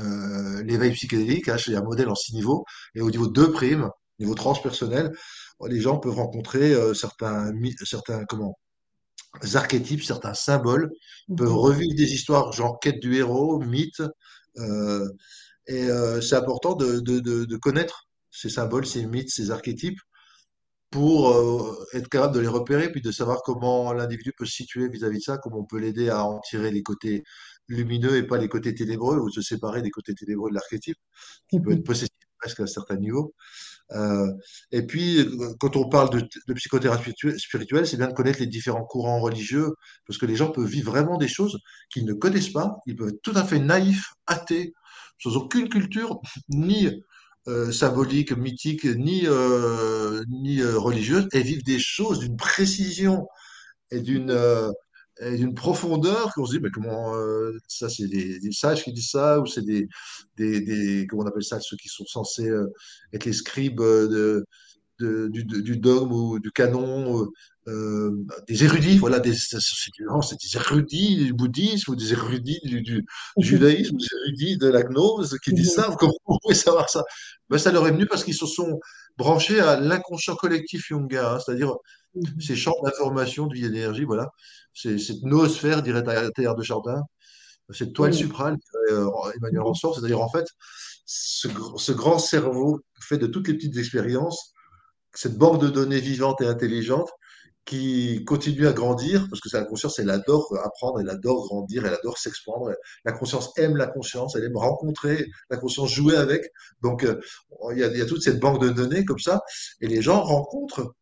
[0.00, 3.90] euh, l'éveil psychédélique, hein, c'est un modèle en six niveaux, et au niveau 2 prime,
[4.18, 5.12] niveau transpersonnel,
[5.66, 7.52] les gens peuvent rencontrer euh, certains,
[7.84, 8.58] certains comment,
[9.54, 10.90] archétypes, certains symboles,
[11.36, 11.56] peuvent Mhm.
[11.56, 14.02] revivre des histoires genre quête du héros, mythe,
[14.58, 15.08] euh,
[15.66, 19.98] et euh, c'est important de, de, de, de connaître ces symboles, ces mythes, ces archétypes,
[20.90, 24.88] pour euh, être capable de les repérer, puis de savoir comment l'individu peut se situer
[24.88, 27.24] vis-à-vis de ça, comment on peut l'aider à en tirer les côtés
[27.68, 30.98] lumineux et pas les côtés ténébreux, ou se séparer des côtés ténébreux de l'archétype,
[31.50, 31.84] qui peut être Mhm.
[31.84, 32.10] possessif
[32.40, 33.34] presque à un certain niveau.
[33.92, 34.26] Euh,
[34.72, 38.46] et puis, euh, quand on parle de, psychothérapie spiritu- spirituelle, c'est bien de connaître les
[38.46, 39.74] différents courants religieux,
[40.06, 41.58] parce que les gens peuvent vivre vraiment des choses
[41.90, 42.76] qu'ils ne connaissent pas.
[42.86, 44.72] Ils peuvent être tout à fait naïfs, athées,
[45.22, 46.88] sans aucune culture, ni
[47.48, 53.26] euh, symbolique, mythique, ni, euh, ni religieuse, et vivent des choses d'une précision
[53.90, 54.30] et d'une
[55.20, 58.92] et d'une profondeur qu'on se dit, mais comment euh, ça, c'est des, des sages qui
[58.92, 59.86] disent ça, ou c'est des,
[60.36, 62.66] des, des, comment on appelle ça, ceux qui sont censés euh,
[63.12, 64.44] être les scribes euh, de,
[65.00, 67.26] de- du, du dogme ou du canon,
[67.66, 68.10] euh,
[68.46, 73.04] des érudits, voilà, des, c'est des érudits du bouddhisme ou des érudits du, du-
[73.36, 75.84] du judaïsme, des érudits de la gnose qui disent Mhm.
[75.84, 75.96] ça.
[75.98, 77.02] Comment vous pouvez savoir ça?
[77.48, 78.78] Ben, ça leur est venu parce qu'ils se sont
[79.16, 81.72] branchés à l'inconscient collectif jungien, hein, c'est-à-dire
[82.14, 82.40] Mhm.
[82.40, 84.30] ces champs d'information de vie et d'énergie, voilà,
[84.72, 86.02] c'est cette noosphère, dirait
[86.34, 87.02] Teilhard de Chardin,
[87.70, 88.16] cette toile Mhm.
[88.18, 89.66] suprale, dirait euh, Emmanuel Mhm.
[89.66, 90.46] Ransford, c'est-à-dire en fait,
[91.06, 94.52] ce, gr- ce grand cerveau fait de toutes les petites expériences,
[95.14, 97.10] cette banque de données vivante et intelligente
[97.66, 101.94] qui continue à grandir, parce que la conscience, elle adore apprendre, elle adore grandir, elle
[101.94, 102.74] adore s'expandre.
[103.06, 106.42] La conscience aime la conscience, elle aime rencontrer la conscience, jouer avec.
[106.82, 107.18] Donc, euh,
[107.72, 109.40] il y a, y a toute cette banque de données comme ça,
[109.80, 110.94] et les gens rencontrent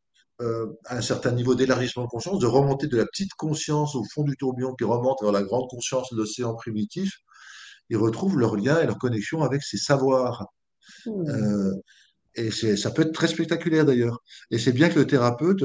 [0.86, 4.22] à un certain niveau d'élargissement de conscience, de remonter de la petite conscience au fond
[4.24, 7.18] du tourbillon qui remonte vers la grande conscience de l'océan primitif,
[7.90, 10.46] ils retrouvent leur lien et leur connexion avec ces savoirs.
[11.06, 11.28] Mhm.
[11.28, 11.74] Euh,
[12.34, 14.22] et ça peut être très spectaculaire d'ailleurs.
[14.50, 15.64] Et c'est bien que le thérapeute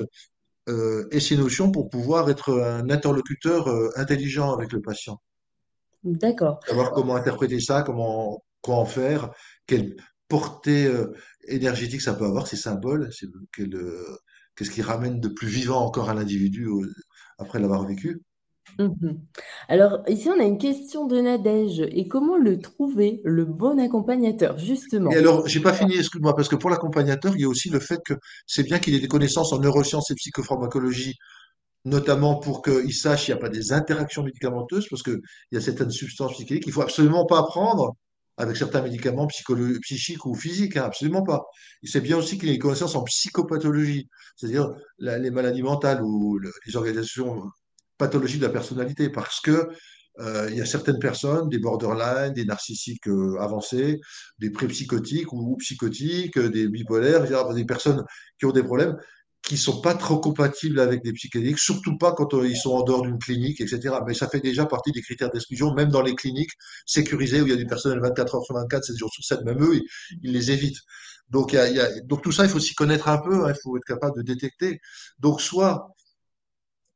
[0.68, 5.22] euh, ait ces notions pour pouvoir être un interlocuteur euh, intelligent avec le patient.
[6.04, 6.60] D'accord.
[6.68, 9.32] Savoir comment interpréter ça, comment, quoi en faire,
[9.66, 9.96] quelle
[10.28, 11.14] portée euh,
[11.48, 14.18] énergétique ça peut avoir, ces symboles, c'est- quel, euh,
[14.58, 16.68] qu'est-ce qui ramène de plus vivant encore à l'individu
[17.38, 18.22] après l'avoir vécu.
[18.80, 19.22] Mhm.
[19.70, 21.80] Alors, ici, on a une question de Nadège.
[21.92, 25.12] Et comment le trouver, le bon accompagnateur, Et justement?
[25.16, 28.00] alors, j'ai pas fini, excuse-moi, parce que pour l'accompagnateur, il y a aussi le fait
[28.06, 28.14] que
[28.46, 31.16] c'est bien qu'il ait des connaissances en neurosciences et psychopharmacologie
[31.86, 35.20] notamment pour qu'ils sachent qu'il n'y a pas des interactions médicamenteuses, parce qu'il
[35.54, 37.96] y a certaines substances psychédéliques qu'il faut absolument pas prendre
[38.38, 41.44] avec certains médicaments psychiques ou physiques, hein, absolument pas.
[41.84, 44.70] Et c'est bien aussi qu'il ait des connaissances en psychopathologie, c'est-à-dire
[45.00, 47.44] les maladies mentales ou le- les organisations
[47.98, 49.68] pathologiques de la personnalité, parce que
[50.20, 54.00] euh, il y a certaines personnes, des borderline, des narcissiques euh, avancés,
[54.40, 57.24] des pré-psychotiques ou, ou psychotiques, euh, des bipolaires,
[57.54, 58.04] des personnes
[58.40, 58.96] qui ont des problèmes
[59.44, 62.84] qui sont pas trop compatibles avec des psychédéliques, surtout pas quand euh, ils sont en
[62.84, 63.96] dehors d'une clinique, etc.
[64.06, 66.52] Mais ça fait déjà partie des critères d'exclusion, même dans les cliniques
[66.86, 69.44] sécurisées où il y a du personnel 24 heures sur 24, 7 jours sur 7,
[69.46, 69.80] même eux,
[70.22, 70.80] ils, les évitent.
[71.30, 73.78] Donc, il il donc tout ça, il faut s'y connaître un peu, hein, il faut
[73.78, 74.80] être capable de détecter.
[75.20, 75.88] Donc, soit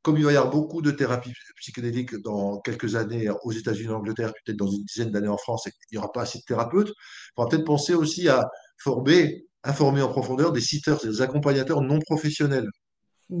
[0.02, 3.98] comme il va y avoir beaucoup de thérapies psychédéliques dans quelques années aux États-Unis en
[3.98, 6.44] Angleterre, peut-être dans une dizaine d'années en France, et qu'il n'y aura pas assez de
[6.44, 8.50] thérapeutes, il faudra peut-être penser aussi à
[8.82, 12.68] former, informer en profondeur des sitters, des accompagnateurs non professionnels,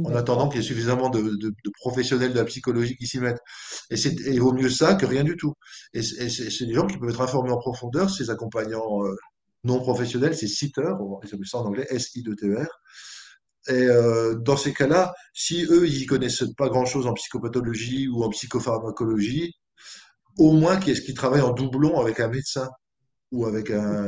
[0.04, 3.20] en attendant qu'il y ait suffisamment de, de- de professionnels de la psychologie qui s'y
[3.20, 3.40] mettent.
[3.90, 5.54] Et, c'est, il vaut mieux ça que rien du tout.
[5.94, 9.04] Et c'est et c'est- c'est des gens qui peuvent être informés en profondeur, ces accompagnants
[9.04, 9.14] euh,
[9.64, 12.66] non professionnels, ces sitters, ils appellent ça en anglais S-I-T-E-R,
[13.68, 18.28] et euh, dans ces cas-là, si eux, ils connaissent pas grand-chose en psychopathologie ou en
[18.30, 19.52] psychopharmacologie,
[20.38, 22.68] au moins qu'ils qu'ils travaillent en doublon avec un médecin
[23.32, 24.06] ou avec un,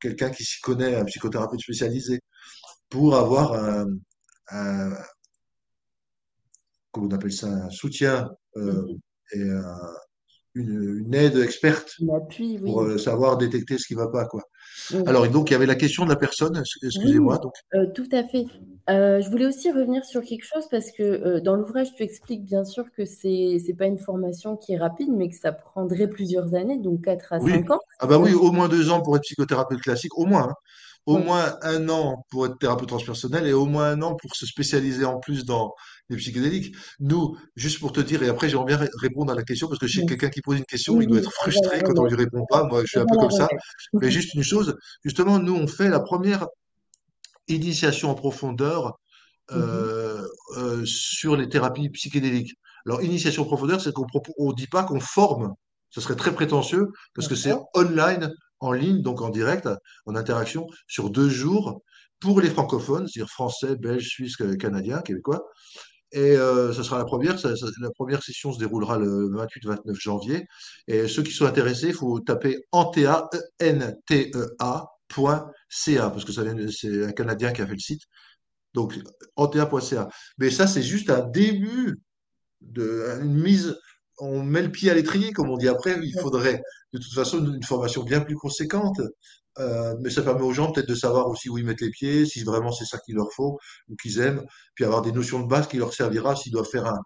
[0.00, 2.20] quelqu'un qui s'y connaît, un psychothérapeute spécialisé,
[2.88, 3.86] pour avoir un,
[4.50, 4.96] un-
[6.92, 8.98] comment on appelle ça, un soutien euh, Mhm.
[9.34, 9.96] et un-
[10.54, 14.42] une, une aide experte Un appui, pour euh, savoir détecter ce qui va pas, quoi.
[15.06, 18.08] Alors, donc, il y avait la question de la personne, excusez-moi, Oui, donc, euh, tout
[18.12, 18.44] à fait.
[18.90, 22.44] Euh, je voulais aussi revenir sur quelque chose parce que euh, dans l'ouvrage, tu expliques
[22.44, 26.08] bien sûr que c'est c'est pas une formation qui est rapide, mais que ça prendrait
[26.08, 27.80] plusieurs années, donc 4 à Oui, 5 ans.
[28.00, 30.48] ah bah oui, au moins deux ans pour être psychothérapeute classique, au moins.
[30.50, 30.54] hein.
[31.06, 31.24] Au oui.
[31.24, 35.04] moins un an pour être thérapeute transpersonnel et au moins un an pour se spécialiser
[35.04, 35.74] en plus dans
[36.08, 36.74] les psychédéliques.
[37.00, 39.80] Nous, juste pour te dire, et après j'aimerais bien ré- répondre à la question, parce
[39.80, 40.08] que je sais que Bon.
[40.10, 42.18] quelqu'un qui pose une question, Oui, il doit oui, être frustré quand on lui remettre.
[42.18, 42.64] répond On pas.
[42.64, 43.48] Moi, je suis un peu comme ça.
[43.94, 44.12] Mais remettre.
[44.12, 46.46] juste une chose, justement, nous, on fait la première
[47.48, 48.98] initiation en profondeur
[49.50, 49.58] Mhm.
[49.58, 52.54] euh, euh, sur les thérapies psychédéliques.
[52.86, 55.52] Alors, initiation en profondeur, c'est qu'on ne dit pas qu'on forme.
[55.90, 58.30] Ce serait très prétentieux parce que c'est online,
[58.62, 59.68] en ligne, donc en direct,
[60.06, 61.82] en interaction, sur deux jours
[62.20, 65.44] pour les francophones, c'est-à-dire français, belges, suisses, canadiens, québécois.
[66.12, 67.36] Et euh, sera la première.
[67.44, 70.46] la première session se déroulera le 28-29 janvier.
[70.86, 76.42] Et ceux qui sont intéressés, il faut taper Antea, E-N-T-E-A, point CA, parce que ça
[76.44, 78.02] vient de- c'est un Canadien qui a fait le site.
[78.74, 78.98] Donc,
[79.36, 80.08] antea.ca.
[80.38, 82.00] Mais ça, c'est juste un début
[82.60, 83.78] de une mise.
[84.24, 85.98] On met le pied à l'étrier, comme on dit après.
[86.02, 86.62] Il faudrait
[86.92, 89.00] de toute façon une, une formation bien plus conséquente.
[89.58, 92.24] Euh, mais ça permet aux gens peut-être de savoir aussi où ils mettent les pieds,
[92.24, 93.58] si vraiment c'est ça qu'il leur faut
[93.88, 94.42] ou qu'ils aiment,
[94.74, 97.00] puis avoir des notions de base qui leur servira s'ils doivent faire un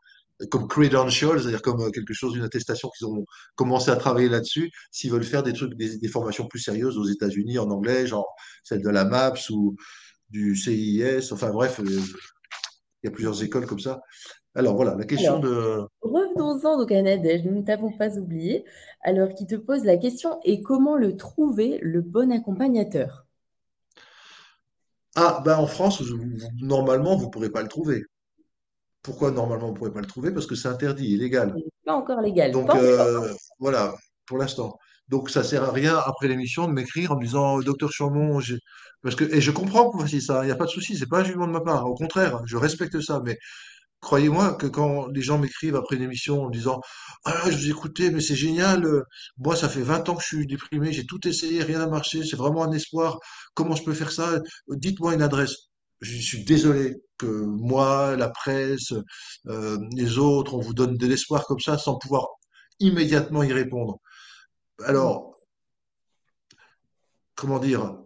[0.50, 4.70] comme credential, c'est-à-dire comme euh, quelque chose, une attestation qu'ils ont commencé à travailler là-dessus,
[4.90, 8.28] s'ils veulent faire des trucs, des, des formations plus sérieuses aux États-Unis en anglais, genre
[8.62, 9.76] celle de la MAPS ou
[10.28, 14.00] du CIS, enfin bref, euh, il y a plusieurs écoles comme ça.
[14.56, 15.86] Alors voilà, la question Alors, de...
[16.02, 18.64] revenons-en donc à Nadège, nous ne t'avons pas oublié,
[19.02, 23.26] alors qui te pose la question, et comment le trouver, le bon accompagnateur?
[25.14, 28.02] Ah, ben en France, vous- vous- normalement, vous ne pourrez pas le trouver.
[29.02, 30.32] Pourquoi normalement, vous ne pourrez pas le trouver?
[30.32, 31.54] Parce que c'est interdit, illégal.
[31.84, 33.94] Pas encore légal, Donc euh, voilà,
[34.26, 34.78] pour l'instant.
[35.08, 38.58] Donc ça sert à rien après l'émission de m'écrire en me disant Docteur Chambon, j'ai...
[39.02, 40.96] parce que et je comprends que vous fassiez ça, il n'y a pas de souci,
[40.96, 41.86] c'est pas un jugement de ma part.
[41.86, 43.38] Au contraire, je respecte ça, mais
[44.06, 46.80] Croyez-moi que quand les gens m'écrivent après une émission en disant
[47.24, 49.02] Ah, je vous écoutais, mais c'est génial, euh,
[49.36, 52.22] moi ça fait 20 ans que je suis déprimé, j'ai tout essayé, rien n'a marché,
[52.24, 53.18] c'est vraiment un espoir,
[53.54, 54.38] comment je peux faire ça?
[54.68, 55.70] Dites-moi une adresse.
[56.00, 58.92] Je suis désolé que moi, la presse,
[59.48, 62.28] euh, les autres, on vous donne de l'espoir comme ça sans pouvoir
[62.78, 63.98] immédiatement y répondre.
[64.84, 65.36] Alors,
[67.34, 68.05] comment dire?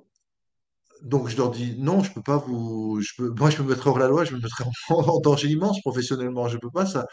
[1.03, 3.91] Donc je leur dis non, je peux pas vous, je peux, moi je me mettrais
[3.91, 7.07] hors la loi, je me mettrais en, danger immense professionnellement, je peux pas ça.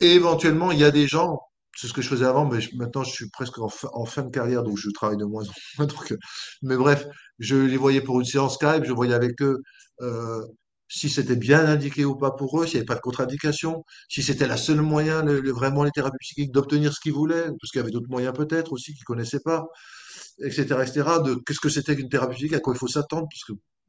[0.00, 1.40] Et éventuellement, il y a des gens,
[1.76, 4.62] c'est ce que je faisais avant, mais maintenant je suis presque en fin, de carrière,
[4.62, 5.86] donc je travaille de moins en moins.
[5.86, 6.16] Donc, euh,
[6.62, 7.06] mais bref,
[7.38, 9.62] je les voyais pour une séance Skype, je voyais avec eux
[10.02, 10.42] euh,
[10.88, 14.22] si c'était bien indiqué ou pas pour eux, s'il n'y avait pas de contre-indication, si
[14.22, 17.82] c'était la seule moyen, vraiment les thérapies psychiques, d'obtenir ce qu'ils voulaient, parce qu'il y
[17.82, 19.66] avait d'autres moyens peut-être aussi qu'ils connaissaient pas,
[20.42, 20.92] etc., etc.,
[21.24, 23.28] de qu'est-ce que c'était qu'une thérapie psychique, à quoi il faut s'attendre,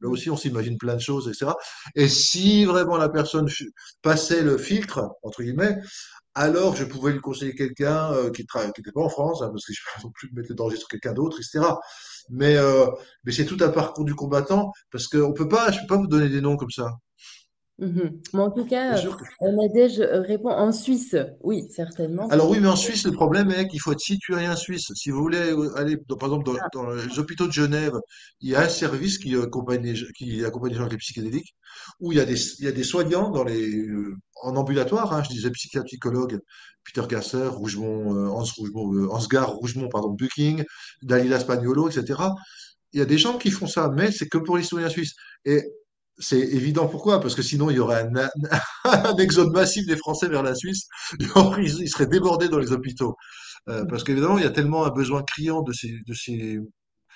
[0.02, 1.52] Là aussi, on s'imagine plein de choses, etc.
[1.94, 3.46] Et si vraiment la personne
[4.00, 5.76] passait le filtre, entre guillemets,
[6.34, 9.72] alors je pouvais lui conseiller quelqu'un euh, qui n'était pas en France, hein, parce que
[9.74, 11.66] je ne peux non plus mettre le danger sur quelqu'un d'autre, etc.
[12.30, 12.86] Mais, euh,
[13.24, 16.06] mais c'est tout un parcours du combattant, parce qu'on peut pas, je peux pas vous
[16.06, 16.92] donner des noms comme ça.
[17.80, 18.20] Mhm.
[18.34, 21.16] Mais en tout cas, euh, Nadège répond en Suisse.
[21.42, 22.28] Oui, certainement.
[22.28, 24.92] Alors oui, mais en Suisse, le problème est qu'il faut être citoyen suisse.
[24.94, 26.68] Si vous voulez aller, par exemple, ah.
[26.74, 27.94] dans, les hôpitaux de Genève,
[28.40, 31.54] il y a un service qui accompagne les, qui accompagne les gens avec les psychédéliques,
[32.00, 35.14] où il y a des, il y a des soignants dans les, euh, en ambulatoire,
[35.14, 36.38] hein, je disais psychiatre-psychologue,
[36.84, 40.64] Peter Gasser, Rougemont, euh, Hans Rougemont, Hans Rougemont, pardon, Bucking,
[41.02, 42.20] Dalila Spagnolo, etc.
[42.92, 45.14] Il y a des gens qui font ça, mais c'est que pour les citoyens suisses.
[45.44, 45.62] Et
[46.20, 48.08] c'est évident pourquoi, parce que sinon il y aurait
[48.84, 50.86] un, exode massif des Français vers la Suisse,
[51.18, 53.16] ils seraient débordés dans les hôpitaux.
[53.68, 56.58] Euh, parce qu'évidemment, il y a tellement un besoin criant de ces, de ces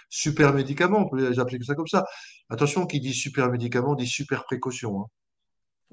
[0.08, 2.04] super médicaments, on peut les appeler ça comme ça.
[2.50, 5.00] Attention, qui dit super médicament dit super précaution.
[5.00, 5.06] Hein.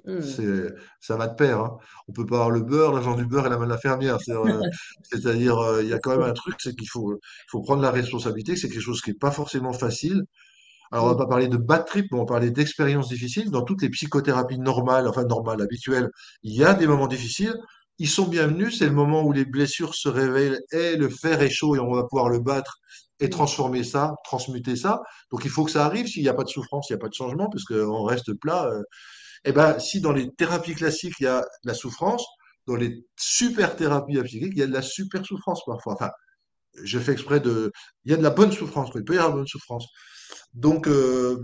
[0.05, 1.59] C'est, ça va de pair.
[1.59, 1.78] Hein.
[2.07, 4.18] On peut pas avoir le beurre, l'argent du beurre et la main de la fermière.
[4.30, 4.62] Euh,
[5.03, 7.91] c'est-à-dire, euh, il y a quand même un truc, c'est qu'il faut, faut prendre la
[7.91, 8.55] responsabilité.
[8.55, 10.24] C'est quelque chose qui n'est pas forcément facile.
[10.91, 13.49] Alors, on va pas parler de bad trip, mais on va parler d'expériences difficiles.
[13.49, 16.09] Dans toutes les psychothérapies normales, enfin normales, habituelles,
[16.43, 17.55] il y a des moments difficiles.
[17.97, 18.77] Ils sont bienvenus.
[18.77, 21.93] C'est le moment où les blessures se révèlent et le fer est chaud et on
[21.93, 22.77] va pouvoir le battre
[23.21, 25.01] et transformer ça, transmuter ça.
[25.31, 26.07] Donc, il faut que ça arrive.
[26.07, 28.65] S'il n'y a pas de souffrance, il n'y a pas de changement, puisqu'on reste plat.
[28.65, 28.83] Euh.
[29.45, 32.25] Eh ben, si dans les thérapies classiques, il y a la souffrance,
[32.67, 35.93] dans les super thérapies psychiques, il y a de la super souffrance parfois.
[35.93, 36.11] Enfin,
[36.83, 37.71] je fais exprès de.
[38.05, 39.87] Il y a de la bonne souffrance, il peut y avoir de la bonne souffrance.
[40.53, 41.38] Donc, euh,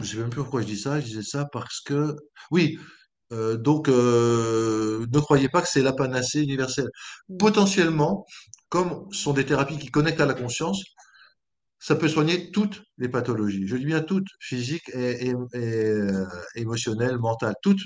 [0.00, 1.00] je ne sais même plus pourquoi je dis ça.
[1.00, 2.16] Je disais ça parce que,
[2.50, 2.78] oui,
[3.32, 6.88] euh, donc euh, ne croyez pas que c'est la panacée universelle.
[7.38, 8.26] Potentiellement,
[8.68, 10.82] comme ce sont des thérapies qui connectent à la conscience,
[11.78, 13.66] ça peut soigner toutes les pathologies.
[13.68, 15.32] Je dis bien toutes, physiques et,
[16.54, 17.80] émotionnelles, mentales, toutes.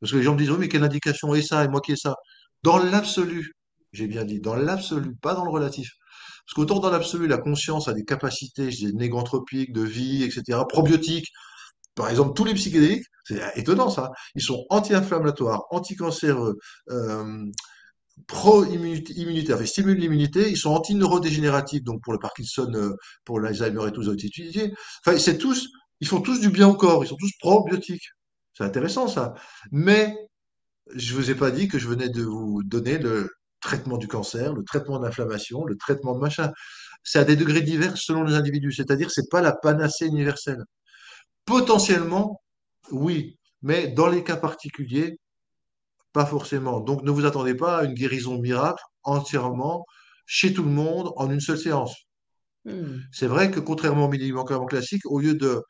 [0.00, 1.92] Parce que les gens me disent, oui, mais quelle indication est ça et moi qui
[1.92, 2.14] est ça?
[2.62, 3.52] Dans l'absolu,
[3.92, 5.90] j'ai bien dit, dans l'absolu, pas dans le relatif.
[6.46, 11.32] Parce qu'autant dans l'absolu, la conscience a des capacités, je dis, de vie, etc., probiotiques.
[11.96, 16.58] Par exemple, tous les psychédéliques, c'est étonnant ça, ils sont anti-inflammatoires, anti-cancéreux,
[16.90, 17.44] euh,
[18.28, 22.94] pro-immunitaires, ils stimulent l'immunité, ils sont anti-neurodégénératifs, donc pour le Parkinson, euh,
[23.24, 24.72] pour l'Alzheimer et tout, ça étudié.
[25.04, 25.68] Enfin, c'est tous,
[26.00, 28.10] ils font tous du bien au corps, ils sont tous probiotiques.
[28.54, 29.34] C'est intéressant ça.
[29.72, 30.14] Mais
[30.94, 33.30] je ne vous ai pas dit que je venais de vous donner le,
[33.66, 36.52] traitement du cancer, le traitement d'inflammation, le traitement de machin.
[37.02, 40.62] C'est à des degrés divers selon les individus, c'est-à-dire c'est pas la panacée universelle.
[41.44, 42.42] Potentiellement,
[42.90, 45.18] oui, mais dans les cas particuliers,
[46.12, 46.80] pas forcément.
[46.80, 49.84] Donc ne vous attendez pas à une guérison miracle entièrement
[50.26, 51.94] chez tout le monde en une seule séance.
[52.64, 53.00] Hmm.
[53.12, 55.62] C'est vrai que contrairement aux médicaments classiques, au lieu de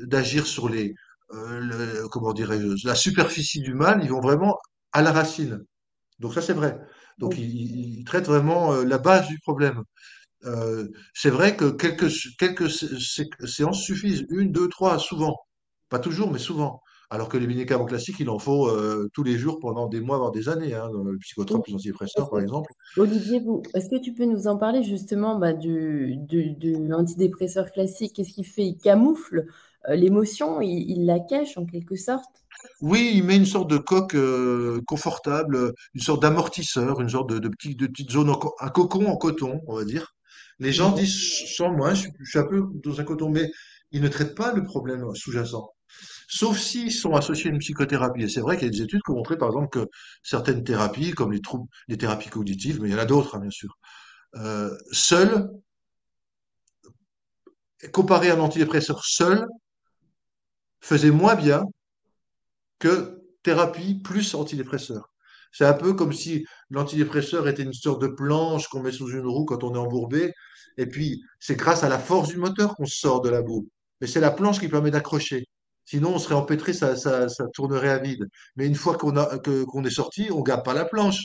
[0.00, 0.94] d'agir sur les
[1.32, 4.58] euh, comment dirais-je la superficie du mal, ils vont vraiment
[4.92, 5.64] à la racine.
[6.18, 6.78] Donc ça c'est vrai.
[7.18, 9.82] Donc, il, traite vraiment euh, la base du problème.
[10.44, 15.36] Euh, c'est vrai que quelques, quelques séances suffisent, une, deux, trois, souvent.
[15.88, 16.82] Pas toujours, mais souvent.
[17.10, 20.18] Alors que les médicaments classiques, il en faut euh, tous les jours pendant des mois,
[20.18, 22.72] voire des années, hein, dans le psychotrope, les antidépresseurs, par exemple.
[22.96, 23.40] Olivier,
[23.74, 28.14] est-ce que tu peux nous en parler justement bah, du, de l'antidépresseur classique?
[28.16, 29.46] Qu'est-ce qu'il fait Il camoufle
[29.88, 32.43] l'émotion, il, la cache en quelque sorte?
[32.80, 37.38] Oui, il met une sorte de coque euh, confortable, une sorte d'amortisseur, une sorte de,
[37.38, 40.14] de, petite, de petite zone, un cocon en coton, on va dire.
[40.58, 43.50] Les gens disent, sans moi, je, suis un peu dans un coton, mais
[43.90, 45.70] ils ne traitent pas le problème sous-jacent.
[46.28, 48.22] Sauf s'ils sont associés à une psychothérapie.
[48.22, 49.88] Et c'est vrai qu'il y a des études qui ont montré, par exemple, que
[50.22, 53.40] certaines thérapies, comme les troubles, les thérapies cognitives, mais il y en a d'autres, hein,
[53.40, 53.78] bien sûr,
[54.36, 55.48] euh, seules,
[57.92, 59.46] comparé à un antidépresseur seul,
[60.80, 61.64] faisaient moins bien
[62.84, 65.10] que thérapie plus antidépresseur.
[65.52, 69.26] C'est un peu comme si l'antidépresseur était une sorte de planche qu'on met sous une
[69.26, 70.34] roue quand on est embourbé,
[70.76, 73.68] et puis c'est grâce à la force du moteur qu'on sort de la boue.
[74.00, 75.46] Mais c'est la planche qui permet d'accrocher.
[75.86, 78.28] Sinon, on serait empêtré, ça, ça, tournerait à vide.
[78.56, 81.24] Mais une fois qu'on est sorti, on ne garde pas la planche.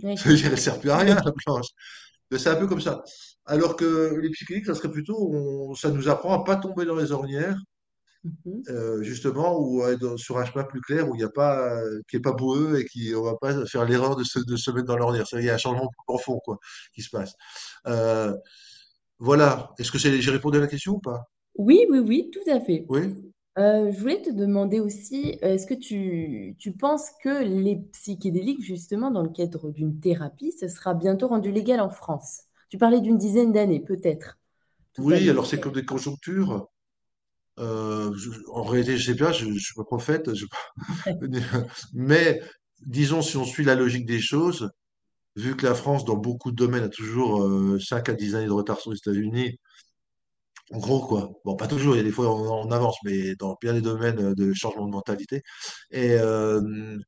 [0.00, 0.08] Ça
[0.50, 1.66] ne sert plus à rien, la planche.
[2.32, 3.04] C'est un peu comme ça.
[3.44, 7.12] Alors que les psychédéliques, ça serait plutôt, ça nous apprend à pas tomber dans les
[7.12, 7.58] ornières,
[8.26, 8.62] Mhm.
[8.68, 9.82] Euh, justement, ou
[10.16, 12.84] sur un chemin plus clair où il n'y a pas, qui est pas boueux et
[12.84, 15.24] qui on va pas faire l'erreur de se, de se mettre dans l'ornière.
[15.32, 16.58] Il y a un changement profond quoi
[16.94, 17.34] qui se passe.
[17.86, 18.34] Euh,
[19.18, 19.70] voilà.
[19.78, 21.24] Est-ce que j'ai répondu à la question ou pas?
[21.56, 22.84] Oui, oui, oui, tout à fait.
[22.88, 23.14] Oui.
[23.58, 29.10] Euh, je voulais te demander aussi, est-ce que tu, tu penses que les psychédéliques, justement,
[29.10, 32.42] dans le cadre d'une thérapie, ce sera bientôt rendu légal en France?
[32.68, 34.38] Tu parlais d'une dizaine d'années, peut-être.
[34.98, 36.68] Oui, alors c'est comme des conjonctures.
[37.58, 40.44] Euh, je- en réalité, je sais pas, je, je suis pas prophète, je-
[41.94, 42.40] mais
[42.86, 44.70] disons, si on suit la logique des choses,
[45.36, 48.46] vu que la France, dans beaucoup de domaines, a toujours euh, 5 à 10 années
[48.46, 49.58] de retard sur les États-Unis,
[50.72, 51.30] en gros, quoi.
[51.44, 53.80] Bon, pas toujours, il y a des fois on, on avance, mais dans bien des
[53.80, 55.42] domaines euh, de changement de mentalité.
[55.92, 56.98] Et, euh,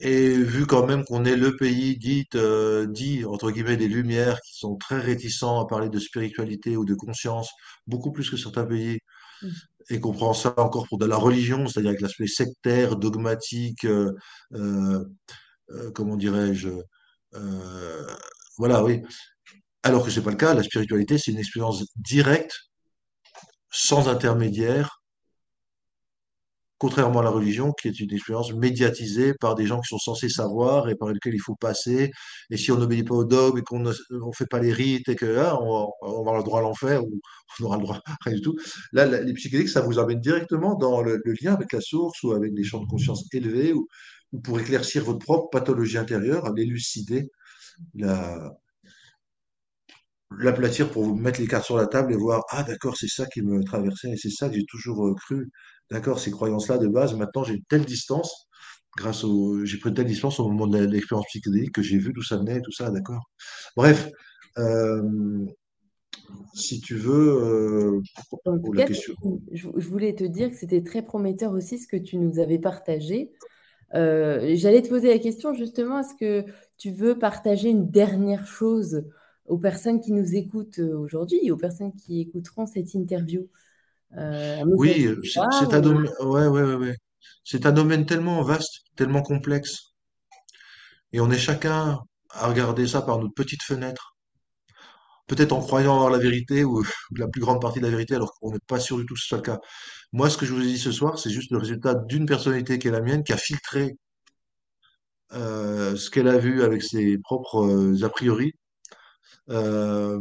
[0.00, 4.38] et vu quand même qu'on est le pays dit, euh, dit, entre guillemets, des Lumières,
[4.42, 7.50] qui sont très réticents à parler de spiritualité ou de conscience,
[7.86, 8.98] beaucoup plus que certains pays,
[9.90, 14.12] et qu'on prend ça encore pour de la religion, c'est-à-dire avec l'aspect sectaire, dogmatique, euh,
[14.54, 15.04] euh,
[15.70, 16.70] euh, comment dirais-je,
[18.58, 19.02] voilà, oui.
[19.82, 22.70] Alors que c'est pas le cas, la spiritualité, c'est une expérience directe,
[23.70, 24.95] sans intermédiaire,
[26.78, 30.28] contrairement à la religion, qui est une expérience médiatisée par des gens qui sont censés
[30.28, 32.10] savoir et par lesquels il faut passer.
[32.50, 35.08] Et si on n'obéit pas au dogme et qu'on ne on fait pas les rites
[35.08, 37.20] et que hein, on, on avoir le droit à l'enfer ou
[37.60, 38.56] on aura le droit à rien du tout,
[38.92, 42.54] là, les psychédéliques, ça vous amène directement dans le, lien avec la source ou avec
[42.54, 43.86] des champs de conscience élevés ou,
[44.32, 47.30] ou pour éclaircir votre propre pathologie intérieure, l'élucider,
[47.94, 48.52] la,
[50.38, 53.26] l'aplatir pour vous mettre les cartes sur la table et voir, ah d'accord, c'est ça
[53.26, 55.48] qui me traversait et c'est ça que j'ai toujours euh, cru.
[55.90, 58.48] D'accord, ces croyances-là de base, maintenant j'ai telle distance,
[58.96, 62.22] grâce au, j'ai pris telle distance au moment de l'expérience psychédélique que j'ai vu d'où
[62.22, 63.22] ça venait, tout ça, d'accord.
[63.76, 64.10] Bref,
[64.58, 65.44] euh,
[66.54, 68.00] si tu veux, euh,
[68.44, 69.14] En tout pour la cas, question.
[69.52, 72.58] je, je voulais te dire que c'était très prometteur aussi ce que tu nous avais
[72.58, 73.32] partagé.
[73.94, 76.44] Euh, j'allais te poser la question justement, est-ce que
[76.78, 79.04] tu veux partager une dernière chose
[79.46, 83.46] aux personnes qui nous écoutent aujourd'hui et aux personnes qui écouteront cette interview?
[84.14, 86.96] Euh, Oui, c'est d'espoir c'est un domaine, ouais, ouais, ouais,
[87.64, 89.94] un domaine tellement vaste, tellement complexe,
[91.12, 91.98] et on est chacun
[92.30, 94.16] à regarder ça par notre petite fenêtre.
[95.26, 96.82] peut-être en croyant avoir la vérité ou
[97.16, 99.20] la plus grande partie de la vérité, alors qu'on n'est pas sûr du tout que
[99.20, 99.58] ce soit le cas.
[100.12, 102.78] Moi, ce que je vous ai dit ce soir, c'est juste le résultat d'une personnalité
[102.78, 103.96] qui est la mienne, qui a filtré
[105.32, 108.52] euh, ce qu'elle a vu avec ses propres euh, a priori.
[109.50, 110.20] Euh,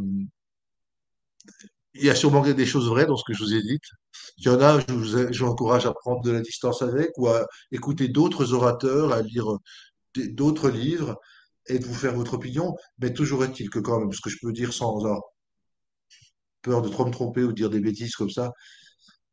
[1.95, 3.79] il y a sûrement des choses vraies dans ce que je vous ai dit.
[4.37, 7.11] Il y en a, je vous, je vous encourage à prendre de la distance avec
[7.17, 9.47] ou à écouter d'autres orateurs, à lire
[10.15, 11.17] d'autres livres
[11.67, 12.75] et de vous faire votre opinion.
[12.99, 15.21] Mais toujours est-il que quand même, ce que je peux dire sans avoir
[16.61, 18.51] peur de trop me tromper ou de dire des bêtises comme ça,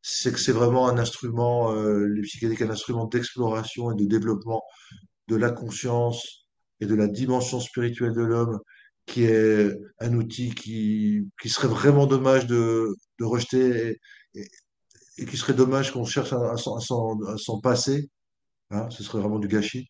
[0.01, 4.61] c'est que c'est vraiment un instrument, euh, les psychédéliques, un instrument d'exploration et de développement
[5.27, 6.47] de la conscience
[6.79, 8.59] et de la dimension spirituelle de l'homme,
[9.05, 12.87] qui est un outil qui, qui serait vraiment dommage de,
[13.19, 13.97] de rejeter
[14.35, 14.47] et, et-
[15.19, 18.09] et qui serait dommage qu'on cherche à, s'en passer.
[18.71, 18.89] hein.
[18.89, 19.87] ce serait vraiment du gâchis.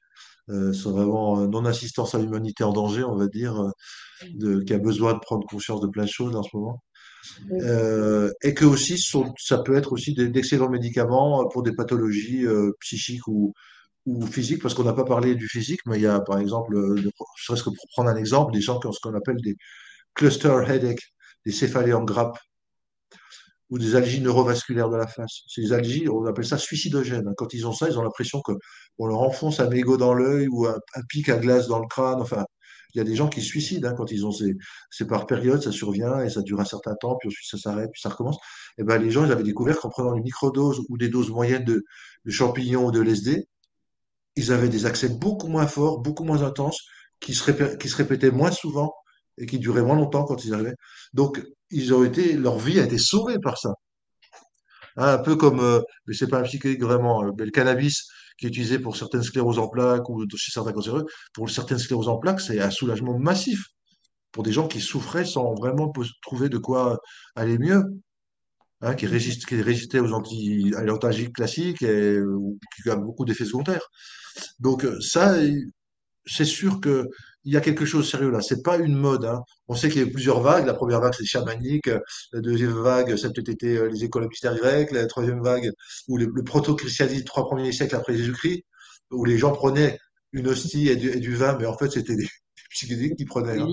[0.49, 3.71] Euh, ce serait vraiment euh, non-assistance à l'humanité en danger, on va dire, euh,
[4.33, 6.83] de, qui a besoin de prendre conscience de plein de choses en ce moment.
[7.61, 12.71] Euh, et que aussi sont- ça peut être aussi d'excellents médicaments pour des pathologies euh,
[12.81, 13.53] psychiques ou,
[14.05, 16.75] ou physiques, parce qu'on n'a pas parlé du physique, mais il y a par exemple,
[16.75, 17.11] euh, de-
[17.45, 19.55] serait-ce que pour prendre un exemple, des gens qui ont ce qu'on appelle des
[20.15, 21.13] cluster headaches,
[21.45, 22.37] des céphalées en grappe
[23.69, 25.41] ou des algies neurovasculaires de la face.
[25.47, 27.27] Ces algies, on appelle ça suicidogènes.
[27.27, 27.33] hein.
[27.37, 28.51] Quand ils ont ça, ils ont l'impression que
[28.99, 31.87] on leur enfonce un mégot dans l'œil ou un, un pic à glace dans le
[31.87, 32.21] crâne.
[32.21, 32.45] Enfin,
[32.93, 34.53] il y a des gens qui se suicident hein, quand ils ont ces,
[34.91, 37.89] c'est par période, ça survient et ça dure un certain temps, puis ensuite ça s'arrête,
[37.91, 38.37] puis ça recommence.
[38.77, 41.65] Et ben les gens, ils avaient découvert qu'en prenant une microdose ou des doses moyennes
[41.65, 41.83] de,
[42.25, 43.47] de champignons ou de LSD,
[44.35, 46.79] ils avaient des accès beaucoup moins forts, beaucoup moins intenses,
[47.19, 47.43] qui se,
[47.95, 48.93] répétaient moins souvent
[49.37, 50.75] et qui duraient moins longtemps quand ils arrivaient.
[51.13, 53.73] Donc, ils ont été, leur vie a été sauvée par ça.
[54.97, 58.07] Hein, un peu comme, euh, mais c'est pas un psychédélique vraiment, euh, le cannabis
[58.37, 62.09] qui est utilisé pour certaines scléroses en plaques ou chez certains cancéreux, pour certaines scléroses
[62.09, 63.65] en plaques, c'est un soulagement massif
[64.31, 66.99] pour des gens qui souffraient sans vraiment trouver de quoi
[67.35, 67.83] aller mieux,
[68.83, 72.19] hein, qui résistaient aux anti, à l'antalgique classique et
[72.83, 73.87] qui a beaucoup d'effets secondaires.
[74.59, 75.35] Donc euh, ça,
[76.25, 77.05] c'est sûr que
[77.45, 78.41] il y a quelque chose de sérieux là.
[78.41, 79.25] C'est pas une mode.
[79.25, 79.41] hein.
[79.67, 80.65] On sait qu'il y a eu plusieurs vagues.
[80.65, 81.89] La première vague, c'est chamanique.
[82.31, 84.91] La deuxième vague, ça a peut-être été euh, les écoles mystères grecques.
[84.91, 85.69] La troisième vague,
[86.07, 88.63] ou le, proto-christianisme, trois premiers siècles après Jésus-Christ,
[89.11, 89.99] où les gens prenaient
[90.31, 92.29] une hostie et du, et du vin, mais en fait, c'était des, des
[92.71, 93.59] psychédéliques qu'ils prenaient.
[93.59, 93.67] hein.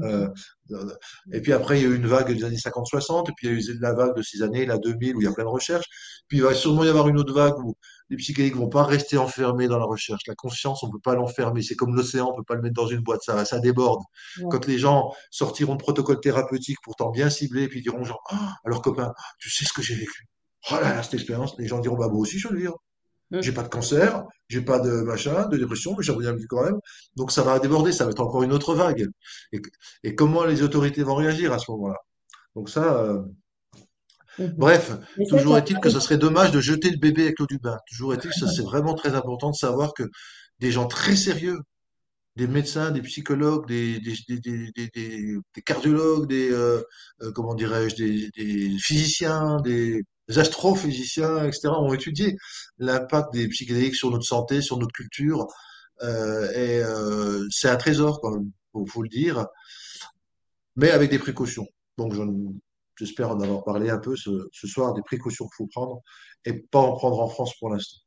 [0.00, 0.28] Euh,
[0.72, 0.94] euh,
[1.32, 3.52] et puis après, il y a eu une vague des années 50-60, et puis il
[3.52, 5.44] y a eu la vague de ces années, la 2000, où il y a plein
[5.44, 5.86] de recherches.
[6.28, 7.74] Puis il va sûrement y avoir une autre vague où
[8.10, 10.22] les psychédéliques vont pas rester enfermés dans la recherche.
[10.26, 11.62] La conscience, on peut pas l'enfermer.
[11.62, 13.22] C'est comme l'océan, on peut pas le mettre dans une boîte.
[13.22, 14.02] Ça, ça déborde.
[14.38, 14.46] Ouais.
[14.50, 18.82] Quand les gens sortiront de protocoles thérapeutiques pourtant bien ciblés, puis diront genre, Ah, alors
[18.82, 20.26] copain, tu sais ce que j'ai vécu?
[20.70, 21.56] Oh là là, cette expérience.
[21.58, 22.76] Les gens diront, bah moi aussi je veux le vivre.
[23.40, 23.54] J'ai Mm.
[23.54, 26.78] pas de cancer, j'ai pas de machin, de dépression, mais j'aimerais bien quand même.
[27.16, 29.08] Donc ça va déborder, ça va être encore une autre vague.
[29.52, 29.60] Et,
[30.04, 31.98] et comment les autorités vont réagir à ce moment-là?
[32.56, 33.22] Donc ça, euh,
[34.38, 34.54] Mhm.
[34.56, 37.38] Bref, Mais ça, toujours ça est-il que ce serait dommage de jeter le bébé avec
[37.38, 37.78] l'eau du bain.
[37.88, 40.02] Toujours est-il que ça, c'est vraiment très important de savoir que
[40.60, 41.58] des gens très sérieux,
[42.36, 46.82] des médecins, des psychologues, des, des, des, des, des- des- des cardiologues, des, euh,
[47.22, 52.36] euh, comment dirais-je, des, des physiciens, des, des astrophysiciens, etc., ont étudié
[52.78, 55.46] l'impact des psychédéliques sur notre santé, sur notre culture.
[56.02, 59.46] Euh, et euh, c'est un trésor, quand même, faut, faut le dire,
[60.76, 61.66] mais avec des précautions.
[61.96, 62.12] Donc,
[62.96, 66.02] j'espère en avoir parlé un peu ce, soir des précautions qu'il faut prendre
[66.44, 68.00] et pas en prendre en France pour l'instant.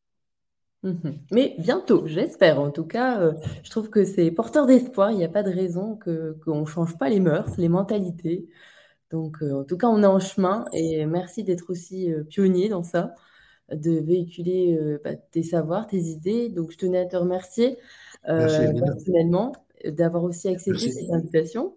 [0.84, 1.20] Mhm.
[1.32, 2.60] Mais bientôt, j'espère.
[2.60, 5.12] En tout cas, euh, je trouve que c'est porteur d'espoir.
[5.12, 8.48] Il n'y a pas de raison qu'on ne change pas les mœurs, les mentalités.
[9.10, 12.70] Donc, euh, en tout cas, on est en chemin et merci d'être aussi euh, pionnier
[12.70, 13.16] dans ça,
[13.72, 16.50] de véhiculer euh, bah, tes savoirs, tes idées.
[16.50, 17.78] Donc, je tenais à te remercier
[18.28, 19.54] Merci, personnellement
[19.86, 20.94] d'avoir aussi accepté Merci.
[20.94, 21.76] cette invitation.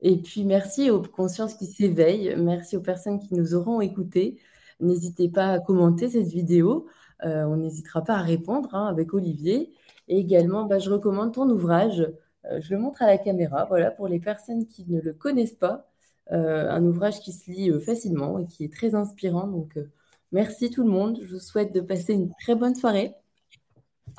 [0.00, 2.36] Et puis, merci aux consciences qui s'éveillent.
[2.36, 4.38] Merci aux personnes qui nous auront écoutés.
[4.80, 6.86] N'hésitez pas à commenter cette vidéo.
[7.24, 9.72] Euh, on n'hésitera pas à répondre hein, avec Olivier.
[10.08, 12.00] Et également, bah, je recommande ton ouvrage.
[12.44, 13.64] Euh, je le montre à la caméra.
[13.64, 15.88] Voilà, pour les personnes qui ne le connaissent pas.
[16.32, 19.46] Euh, un ouvrage qui se lit euh, facilement et qui est très inspirant.
[19.46, 19.88] Donc, euh,
[20.32, 21.18] merci tout le monde.
[21.22, 23.14] Je vous souhaite de passer une très bonne soirée.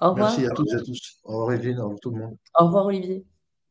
[0.01, 0.29] Au revoir.
[0.29, 1.19] Merci à toutes et à tous.
[1.25, 1.79] Au revoir, Evelyne.
[1.79, 2.37] Au revoir tout le monde.
[2.57, 3.25] Au revoir, Olivier.